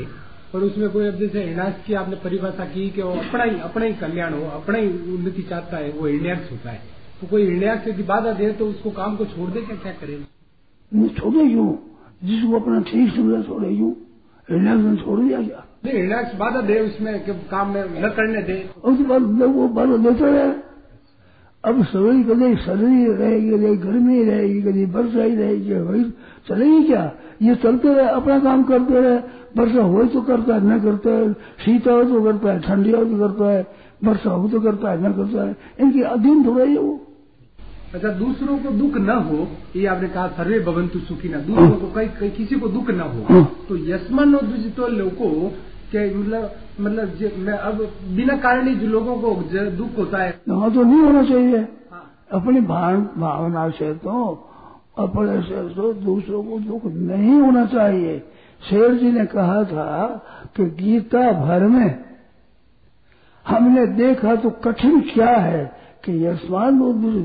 और 0.55 0.63
उसमें 0.63 0.89
कोई 0.89 1.07
अब 1.07 1.15
जैसे 1.19 1.43
हिनाश 1.43 1.73
की 1.85 1.93
आपने 1.93 2.15
परिभाषा 2.23 2.65
की 2.65 2.89
कि 2.89 3.01
वो 3.01 3.11
अपना 3.11 3.43
ही 3.43 3.59
अपना 3.59 3.85
ही 3.85 3.93
कल्याण 3.93 4.33
हो 4.33 4.49
अपना 4.51 4.77
ही 4.77 4.87
उन्नति 5.13 5.41
चाहता 5.41 5.77
है 5.77 5.91
वो 5.91 6.07
हिण्याक्ष 6.07 6.51
होता 6.51 6.69
है। 6.69 6.81
तो 7.21 7.27
कोई 7.27 7.45
हिण्याक्ष 7.45 7.87
यदि 7.87 8.03
बाधा 8.03 8.31
दे 8.33 8.51
तो 8.51 8.67
उसको 8.67 8.89
काम 8.91 9.15
को 9.15 9.25
छोड़ 9.25 9.49
दे 9.49 9.61
क्या 9.61 9.75
क्या 9.75 9.91
करे? 9.93 10.23
छोड़े 11.19 11.43
यूँ 11.43 11.71
जिसको 12.23 12.59
अपना 12.59 12.81
ठीक 12.81 13.13
समझा 13.15 13.41
छोड़े 13.43 13.69
यूँ 13.69 13.91
हिण्याक्ष 14.47 15.03
छोड़ 15.05 15.19
दिया 15.19 15.41
क्या? 15.41 15.65
नहीं 15.85 16.37
बाधा 16.37 16.61
दे 16.61 16.79
उसमें 16.79 17.13
काम 17.49 17.73
में 17.73 17.83
न 18.01 18.09
करने 18.09 18.41
दे। 18.41 18.53
तो 18.75 18.91
बाद 19.03 19.21
वो 19.55 19.67
बाधा 19.69 19.97
देते 20.03 20.25
रहे 20.25 20.51
अब 21.63 21.83
सवेरी 21.85 22.23
कभी 22.23 22.55
सर्दी 22.55 23.05
रहेगी 23.13 23.49
कभी 23.51 23.75
गर्मी 23.77 24.23
रहेगी 24.23 24.61
कभी 24.61 24.85
वर्षा 24.85 25.23
ही 25.23 25.35
रहेगी 25.35 25.73
वही 25.73 26.03
चलेगी 26.47 26.83
क्या? 26.83 27.03
ये 27.41 27.55
चलते 27.55 27.93
रहे 27.93 28.07
अपना 28.07 28.39
काम 28.39 28.63
करते 28.63 28.99
रहे। 28.99 29.17
वर्षा 29.57 29.83
हो 29.83 30.03
तो 30.03 30.21
करता 30.21 30.55
है 30.55 30.65
न 30.65 30.79
करता 30.79 31.09
है। 31.09 31.31
शीत 31.33 31.87
हो 31.87 32.03
तो 32.03 32.21
करता 32.23 32.51
है 32.51 32.59
ठंडी 32.59 32.91
हो 32.91 33.03
तो 33.05 33.17
करता 33.19 33.49
है। 33.51 33.65
वर्षा 34.03 34.29
हो 34.29 34.47
तो 34.49 34.59
करता 34.59 34.91
है 34.91 35.09
न 35.09 35.13
करता 35.13 35.47
है। 35.47 35.55
इनकी 35.79 36.01
अधीन 36.01 36.43
थोड़ा 36.45 36.65
ही 36.65 36.77
वो। 36.77 36.99
अच्छा 37.93 38.09
दूसरों 38.09 38.57
को 38.57 38.69
दुख 38.71 38.97
न 38.97 39.09
हो 39.21 39.47
ये 39.75 39.85
आपने 39.85 40.07
कहा 40.09 40.27
सर्वे 40.27 40.59
भवंतु 40.59 40.99
सुखी 40.99 41.29
ना। 41.29 41.37
दूसरों 41.39 41.69
को 41.69 41.91
कई 41.95 42.29
किसी 42.29 42.55
को 42.55 42.67
दुख 42.67 42.89
न 42.89 42.99
हो 42.99 43.43
तो 43.69 43.77
यशमान 43.87 44.35
तो 44.75 44.87
लोगों 44.89 45.49
के 45.93 46.03
मतलब 46.15 46.51
मतलब 46.79 47.37
मैं 47.39 47.57
अब 47.61 47.81
बिना 48.15 48.37
कारण 48.37 48.67
ही 48.67 48.75
जो 48.75 48.87
लोगों 48.87 49.15
को 49.17 49.33
दुख 49.71 49.97
होता 49.97 50.23
है। 50.23 50.29
हाँ 50.51 50.71
तो 50.73 50.83
नहीं 50.83 51.01
होना 51.01 51.23
चाहिए। 51.23 51.57
हाँ। 51.91 52.03
अपनी 52.31 52.61
भावना 52.61 53.69
से 53.71 53.93
तो 53.95 54.23
अपने 54.99 55.41
से 55.41 55.67
तो 55.75 55.93
दूसरों 55.93 56.43
को 56.43 56.59
दुख 56.61 56.85
नहीं 56.85 57.39
होना 57.41 57.65
चाहिए। 57.67 58.17
शेर 58.61 58.93
जी 58.93 59.11
ने 59.11 59.25
कहा 59.25 59.63
था 59.63 59.85
कि 60.57 60.65
गीता 60.75 61.31
भर 61.39 61.67
में 61.67 61.89
हमने 63.45 63.85
देखा 63.95 64.35
तो 64.35 64.49
कठिन 64.63 64.99
क्या 65.03 65.35
है 65.37 65.63
कि 66.05 66.25
यशमान 66.25 66.79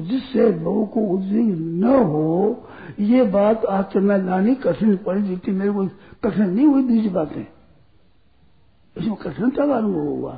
जिससे 0.08 0.48
लोगों 0.54 0.86
को 0.86 1.00
उद्विग्न 1.14 1.84
न 1.84 1.94
हो 2.04 2.66
ये 3.00 3.22
बात 3.30 3.64
आज 3.66 3.84
से 3.84 4.00
मैं 4.00 4.18
लानी 4.18 4.54
कठिन 4.54 4.96
पड़ी 4.96 5.22
जितनी 5.22 5.54
मेरे 5.54 5.72
को 5.72 5.86
कठिन 6.24 6.50
नहीं 6.50 6.66
हुई 6.66 6.82
दूसरी 6.82 7.08
बातें। 7.10 7.46
इसमें 8.98 9.16
कठिनता 9.16 9.66
का 9.66 9.74
अनुभव 9.74 10.06
हुआ। 10.08 10.32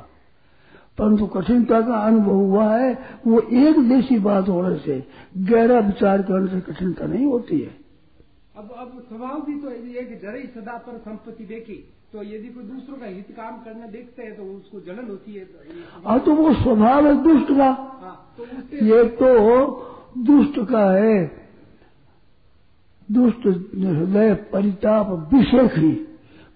परंतु 0.97 1.25
कठिनता 1.27 1.81
का 1.81 1.97
अनुभव 1.97 2.31
हुआ 2.31 2.65
है 2.69 2.91
वो 3.27 3.39
एक 3.39 3.79
देशी 3.89 4.17
बात 4.19 4.49
होने 4.49 4.75
से 4.77 5.03
गहरा 5.39 5.79
विचार 5.81 6.21
करने 6.21 6.47
से 6.49 6.59
कठिनता 6.63 7.05
नहीं 7.05 7.25
होती 7.25 7.59
है। 7.59 7.79
अब 8.55 8.73
अब 8.77 8.91
स्वभाव 9.09 9.41
भी 9.41 9.55
तो 9.55 9.69
ये 9.69 10.01
कि 10.01 10.15
जरा 10.17 10.33
ही 10.33 10.47
सदा 10.55 10.77
पर 10.77 10.97
संपत्ति 10.99 11.45
देखी 11.45 11.75
तो 12.13 12.23
यदि 12.23 12.47
कोई 12.47 12.63
दूसरों 12.63 12.97
का 12.97 13.05
हित 13.05 13.27
काम 13.31 13.57
करना 13.57 13.87
देखते 13.87 14.23
हैं 14.23 14.35
तो 14.37 14.43
उसको 14.45 14.79
जलन 14.81 15.07
होती 15.09 15.33
है। 15.33 15.47
हाँ 16.05 16.19
तो 16.19 16.33
वो 16.33 16.53
स्वभाव 16.53 17.07
है 17.07 17.13
दुष्ट 17.23 17.51
का। 17.57 17.69
हाँ 18.01 18.35
तो 18.37 18.85
ये 18.85 19.03
तो 19.15 19.29
दुष्ट 20.19 20.59
का 20.69 20.83
है। 20.93 21.25
दुष्ट 23.09 23.47
हृदय 23.47 24.33
परिताप 24.53 25.09
विशेष 25.33 25.77
ही। 25.77 25.91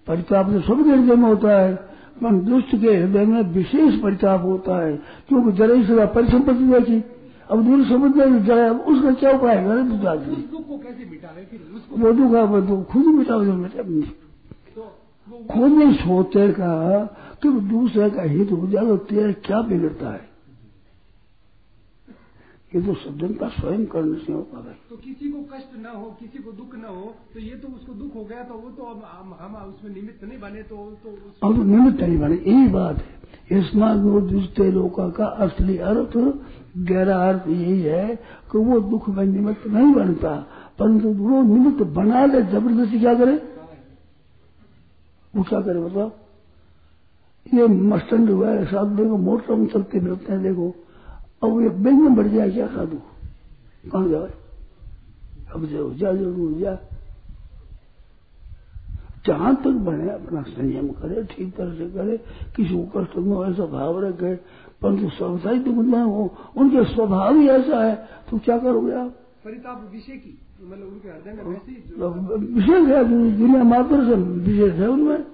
परिताप 0.06 0.50
तो 0.50 0.60
सबके 0.60 0.90
हृदय 0.90 1.14
में 1.14 1.28
होता 1.28 1.58
है। 1.60 1.74
पर 2.22 2.34
दुष्ट 2.40 2.70
के 2.76 2.94
हृदय 2.96 3.24
में 3.26 3.42
विशेष 3.42 4.00
परिताप 4.00 4.44
होता 4.44 4.86
है 4.86 4.96
क्योंकि 5.28 5.52
जरा 5.52 5.74
ही 5.74 5.84
सदा 5.84 6.06
परिसंपत्ति 6.06 6.64
देखी 6.64 7.02
अब 7.50 7.62
दूर 7.64 7.84
समझ 7.84 8.10
में 8.16 8.44
जाए 8.44 8.68
अब 8.68 8.80
उसका 8.80 9.10
क्या 9.12 9.30
उपाय 9.30 9.56
है 9.56 9.64
गलत 9.64 9.90
विचार 9.92 10.16
उस 10.16 10.50
दुख 10.50 10.68
को 10.68 10.78
कैसे 10.78 11.10
मिटावे 11.10 11.42
फिर? 11.42 11.60
वो 11.98 12.60
दुख 12.60 12.86
खुद 12.92 13.02
ही 13.02 13.12
मिटाओ 13.12 13.44
जो 13.44 13.52
मिटा 13.52 13.82
तो 13.82 14.82
वो 15.28 15.44
खुद 15.50 15.72
नहीं 15.72 15.92
सोचे 15.94 16.48
का 16.52 17.04
कि 17.42 17.50
दूसरे 17.68 18.10
का 18.10 18.22
हित 18.22 18.52
हो 18.52 18.66
जाए 18.66 18.86
तो 18.86 18.96
तेरा 18.96 19.32
क्या 19.32 19.60
बिगड़ता 19.62 20.12
है? 20.12 20.35
ये 22.72 22.80
तो 22.82 22.94
सज्जन 22.96 23.32
का 23.34 23.48
स्वयं 23.50 23.84
करने 23.86 24.18
से 24.20 24.32
होता 24.32 24.58
है। 24.60 24.74
तो 24.90 24.96
किसी 24.96 25.30
को 25.30 25.42
कष्ट 25.50 25.76
न 25.76 25.86
हो 25.88 26.06
किसी 26.20 26.38
को 26.38 26.52
दुख 26.52 26.74
न 26.76 26.84
हो 26.86 27.14
तो 27.34 27.40
ये 27.40 27.56
तो 27.56 27.68
उसको 27.68 27.92
दुख 27.94 28.14
हो 28.14 28.24
गया 28.24 28.42
तो 28.44 28.54
वो 28.54 28.70
तो 28.70 28.82
अब 28.84 29.02
हम 29.10 29.34
हम 29.40 29.54
उसमें 29.64 29.94
निमित्त 29.94 30.24
नहीं 30.24 30.38
बने 30.40 30.62
तो 30.64 30.76
तो 31.04 31.08
अब 31.42 31.62
निमित्त 31.66 32.00
नहीं 32.00 32.18
बने 32.18 32.36
यही 32.36 32.68
बात 32.70 32.96
है। 32.98 33.14
इसमें 33.52 34.70
लोगों 34.72 35.10
का 35.10 35.26
असली 35.44 35.76
अर्थ 35.88 36.16
गहरा 36.78 37.16
अर्थ 37.28 37.48
यही 37.48 37.80
है 37.82 38.14
कि 38.50 38.58
वो 38.60 38.78
दुख 38.82 39.08
में 39.08 39.24
निमित्त 39.26 39.66
नहीं 39.68 39.92
बनता 39.94 40.34
परंतु 40.78 41.08
वो 41.20 41.42
निमित्त 41.44 41.82
बना 41.94 42.24
ले 42.26 42.42
ज़बरदस्ती 42.44 42.98
क्या 43.00 43.14
करे? 43.14 43.36
वो 45.34 45.42
क्या 45.42 45.60
करे 45.60 45.80
बताओ? 45.80 46.10
ये 47.46 47.66
मस्टंड 47.66 48.30
हुआ 48.30 48.50
है 48.50 48.64
साधु 48.66 48.96
देखो 48.96 49.16
मोटर 49.18 49.54
में 49.54 49.66
चलते 49.68 50.00
मिलते 50.00 50.32
हैं 50.32 50.42
देखो। 50.42 50.74
अब 51.42 51.60
ये 51.62 51.68
बैंक 51.68 52.00
में 52.00 52.14
बढ़ 52.16 52.28
जाए 52.28 52.50
क्या 52.50 52.66
साधु 52.66 52.98
कहाँ 53.92 54.08
जाए 54.08 54.32
अब 55.54 55.64
जो 55.66 55.92
जा 55.94 56.12
ज़रूर 56.12 56.52
जा 56.60 56.78
जहाँ 59.26 59.54
तक 59.56 59.76
बने 59.86 60.10
अपना 60.10 60.42
संयम 60.42 60.88
करे 60.96 61.22
ठीक 61.30 61.54
तरह 61.56 61.72
से 61.74 61.86
करे 61.90 62.16
किसी 62.56 62.74
को 62.74 62.84
कष्ट 62.94 63.16
में 63.18 63.36
ऐसा 63.46 63.66
भाव 63.66 63.98
रखे 64.04 64.34
परंतु 64.82 65.08
स्वभाव 65.10 65.58
तो 65.58 65.70
मतलब 65.72 66.08
हो 66.08 66.24
उनके 66.56 66.84
स्वभाव 66.84 67.36
ही 67.36 67.48
ऐसा 67.48 67.82
है। 67.84 67.94
तो 68.30 68.38
क्या 68.38 68.58
करोगे 68.58 68.92
आप? 68.94 69.10
परिताप 69.44 69.88
विषय 69.92 70.16
की 70.16 70.38
मतलब 70.62 70.86
उनके 70.86 71.08
हृदय 71.08 71.32
में 71.32 71.44
वैसे 71.44 71.72
विशेष 72.54 72.88
है 72.88 73.04
दुनिया 73.38 73.62
मात्र 73.64 74.04
से 74.06 74.14
विशेष 74.14 74.72
है 74.74 74.88
उनमें। 74.88 75.24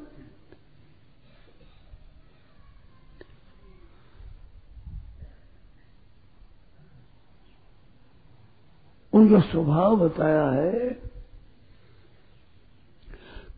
उनका 9.22 9.40
स्वभाव 9.48 9.96
बताया 9.98 10.44
है 10.50 10.88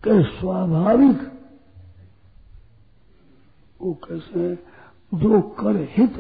कि 0.05 0.23
स्वाभाविक, 0.31 1.21
वो 3.81 3.93
कैसे 4.05 4.55
जो 5.13 5.41
कर 5.59 5.77
हित, 5.91 6.15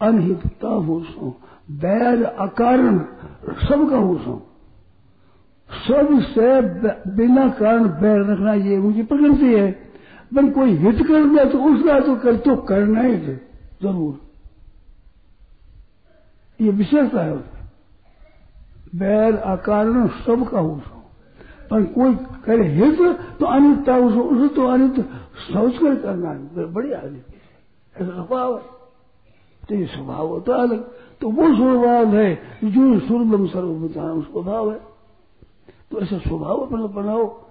अनहितता 0.00 0.68
हो 0.68 1.00
सो, 1.04 1.30
बैर 1.76 2.22
अकारण, 2.24 2.98
सबका 3.62 3.98
हो 3.98 4.16
सो। 4.18 4.34
सबसे 5.70 6.46
बिना 7.12 7.48
कारण 7.58 7.88
बैर 8.00 8.20
रखना 8.24 8.52
ये 8.54 8.76
उनकी 8.78 9.02
प्रकृति 9.04 9.54
है। 9.54 9.70
पर 10.32 10.50
कोई 10.52 10.70
हित 10.76 10.98
कर 11.08 11.24
दे 11.26 11.44
तो 11.50 11.58
उसका 11.64 11.98
तो 12.00 12.14
कर 12.16 12.36
तो 12.36 12.56
करना 12.68 13.00
ही 13.00 13.16
ज़रूर। 13.16 14.14
ये 16.60 16.70
विशेषता 16.72 17.22
है 17.22 17.32
उसमें 17.32 17.55
बैर 18.94 19.36
अकारण 19.36 20.06
सबका 20.06 20.60
हो। 20.60 20.80
सो 20.86 21.02
पर 21.70 21.84
कोई 21.84 22.14
करे 22.14 22.68
हित 22.68 23.00
तो 23.40 23.46
अनितता 23.46 23.96
उसको 23.96 24.20
उसे 24.20 24.54
तो 24.54 24.66
अनित 24.66 25.00
सोच 25.40 25.78
कर 25.78 25.96
करना 25.96 26.32
बड़ी 26.66 26.92
आदमी। 26.92 27.18
ऐसा 27.96 28.06
स्वभाव 28.06 28.56
है। 28.56 28.62
तो 29.68 29.74
ये 29.74 29.86
स्वभाव 29.86 30.26
होता 30.28 30.54
अलग। 30.54 30.84
तो 31.20 31.30
वो 31.30 31.56
स्वभाव 31.56 32.14
है 32.14 32.34
जो 32.64 33.00
सुरलम 33.00 33.46
सर्वभूतान 33.46 34.22
स्वभाव 34.22 34.72
है। 34.72 34.80
तो 35.90 36.00
ऐसा 36.00 36.18
स्वभाव 36.18 36.60
अपना 36.60 36.86
बनाओ। 36.86 37.46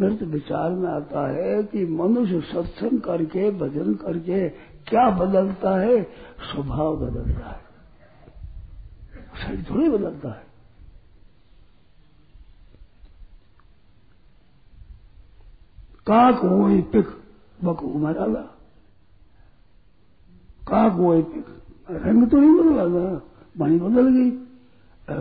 मेरे 0.00 0.16
तो 0.16 0.26
विचार 0.26 0.70
में 0.70 0.88
आता 0.88 1.26
है 1.28 1.62
कि 1.62 1.86
मनुष्य 1.86 2.40
सत्संग 2.40 3.00
करके, 3.00 3.50
भजन 3.50 3.94
करके 3.94 4.48
क्या 4.88 5.10
बदलता 5.10 5.78
है? 5.78 6.02
स्वभाव 6.52 6.96
बदलता 6.96 7.50
है। 7.50 7.61
शरीर 9.52 9.64
थोड़ी 9.70 9.88
बदलता 9.88 10.28
है। 10.30 10.44
काक 16.06 16.36
हो 16.36 16.68
पिक, 16.92 17.08
बक 17.64 17.82
मराला 17.96 18.40
काक 20.68 20.92
हो 20.92 21.10
पिक, 21.22 21.46
रंग 21.90 22.28
तो 22.30 22.36
नहीं 22.36 22.54
बदला 22.54 22.84
था 22.88 23.04
पानी 23.56 23.78
बदल 23.78 24.08
गई। 24.10 24.30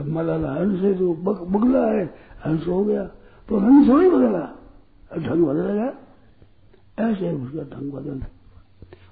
मलाला 0.07 0.51
हंस 0.53 0.79
है 0.81 0.93
तो 0.97 1.13
बक, 1.17 1.39
बगला 1.53 1.85
है, 1.87 2.03
हंस 2.45 2.67
हो 2.67 2.83
गया। 2.85 3.03
तो 3.49 3.59
रंग 3.59 3.87
थोड़ी 3.87 4.09
बदला, 4.09 4.43
ढंग 5.17 5.45
बदल 5.45 5.67
गया 5.69 5.89
ऐसे 7.01 7.31
उसका 7.33 7.63
ढंग 7.69 7.91
बदल 7.91 8.21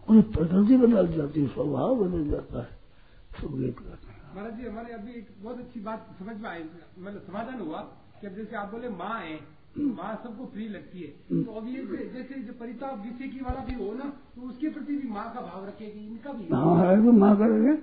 उन्हें 0.07 0.31
प्रकृति 0.31 0.77
बदल 0.77 1.07
जाती 1.07 1.41
है, 1.41 1.47
स्वभाव 1.47 1.95
बदल 1.95 2.29
जाता 2.29 2.59
है। 2.59 2.69
सुगीत 3.41 3.79
करने 3.79 4.08
महाराज 4.35 4.57
जी 4.57 4.67
हमारे 4.67 4.93
अभी 4.93 5.11
एक 5.11 5.27
बहुत 5.43 5.59
अच्छी 5.59 5.79
बात 5.79 6.07
समझ 6.19 6.35
में 6.41 6.49
आई। 6.49 6.63
मतलब 6.99 7.21
समाधान 7.27 7.59
हुआ 7.59 7.79
कि 8.21 8.27
अब 8.27 8.35
जैसे 8.35 8.55
आप 8.55 8.71
बोले 8.71 8.89
माँ 8.95 9.19
है 9.19 9.35
माँ 9.97 10.13
सबको 10.23 10.45
प्रिय 10.53 10.67
लगती 10.69 11.01
है। 11.01 11.43
तो 11.43 11.51
अब 11.51 11.67
ये 11.67 11.81
जैसे 12.13 12.39
जो 12.41 12.53
परिताप 12.59 13.01
विषय 13.05 13.27
की 13.27 13.41
वाला 13.41 13.63
भी 13.65 13.75
हो 13.75 13.91
ना 13.93 14.09
तो 14.35 14.41
उसके 14.49 14.69
प्रति 14.69 14.95
भी 14.95 15.07
माँ 15.09 15.25
का 15.33 15.41
भाव 15.41 15.65
रखेगी 15.67 16.05
इनका 16.05 16.31
भी। 16.33 16.47
हाँ 16.53 16.75
है 16.79 16.95
तो 17.05 17.11
माँ 17.19 17.35
करेंगे 17.37 17.77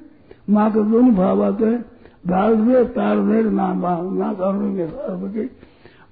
माँ 0.50 0.70
का 0.72 0.82
दोनों 0.90 1.14
भाव 1.14 1.42
आते 1.44 1.64
हैं। 1.64 1.84
डाल 2.26 2.56
दे 2.58 2.84
तार 2.94 3.20
दे 3.26 3.42
ना 3.50 3.72
माँ 3.76 3.96
ना 4.14 4.32
करेंगे 4.34 5.48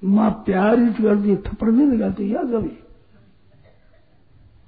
माँ 0.09 0.31
प्यार 0.47 0.79
ही 0.79 0.93
करती 0.95 1.31
है 1.31 1.37
थप्पड़ 1.43 1.71
नहीं 1.71 1.87
लगाती 1.89 2.29
क्या 2.29 2.43
कभी 2.51 2.77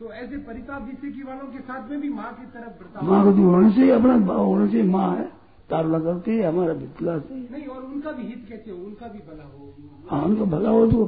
तो 0.00 0.12
ऐसे 0.14 0.38
परिताप 0.46 0.82
विषय 0.82 1.10
की 1.10 1.22
वालों 1.22 1.46
के 1.52 1.60
साथ 1.62 1.90
में 1.90 2.00
भी 2.00 2.08
माँ 2.12 2.32
की 2.34 2.46
तरफ़ 2.54 3.04
माँ 3.04 3.24
को 3.24 3.32
तो 3.32 3.42
होना 3.42 3.70
चाहिए 3.70 3.90
अपना 3.92 4.16
भाव 4.26 4.44
होना 4.44 4.66
चाहिए 4.66 4.86
माँ 4.88 5.10
है। 5.16 5.24
तार 5.70 5.86
लगाती 5.88 6.36
है 6.36 6.48
हमारा 6.48 6.74
से 6.74 7.34
नहीं 7.34 7.66
और 7.66 7.82
उनका 7.82 8.10
भी 8.12 8.26
हित 8.26 8.44
कैसे 8.48 8.70
हो? 8.70 8.76
उनका 8.76 9.06
भी 9.06 9.18
भला 9.18 9.44
हो? 9.44 9.74
हाँ 10.10 10.22
उनका 10.24 10.44
भला 10.56 10.70
हो 10.70 10.86
तो 10.86 11.04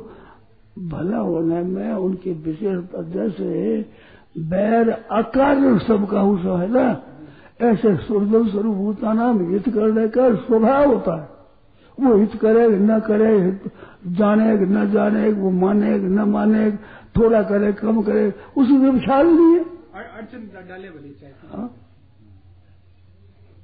भला 0.89 1.19
होने 1.19 1.63
में 1.63 1.93
उनकी 1.93 2.33
विशेषता 2.47 3.03
जैसे 3.15 3.81
बैर 4.51 4.91
अकारण 4.91 5.79
सबका 5.87 6.23
उस 6.23 6.45
है 6.61 6.69
ना? 6.73 6.87
ऐसे 7.61 7.97
सुरदल 8.07 8.49
स्वरूप 8.51 8.77
होता 8.77 9.13
नाम 9.13 9.41
हित 9.53 9.69
करने 9.75 10.09
का 10.09 10.35
स्वभाव 10.45 10.93
होता 10.93 11.15
है। 11.23 11.29
वो 11.99 12.17
हित 12.17 12.35
करे 12.43 12.69
न 12.69 12.99
करे 13.07 13.31
हित 13.43 13.71
जाने 14.19 14.53
न 14.75 14.91
जाने 14.93 15.29
वो 15.41 15.51
माने 15.51 15.97
न 15.99 16.29
माने 16.31 16.71
थोड़ा 17.17 17.43
करे 17.51 17.73
कम 17.81 18.03
करे 18.03 18.31
कोई 18.55 18.99
ख्याल 19.01 19.27
नहीं 19.27 19.55
है। 19.55 19.65
अड़चन 19.99 20.51
डाले 20.69 20.89
भले 20.89 21.11
चाहे 21.11 21.33
हाँ? 21.53 21.71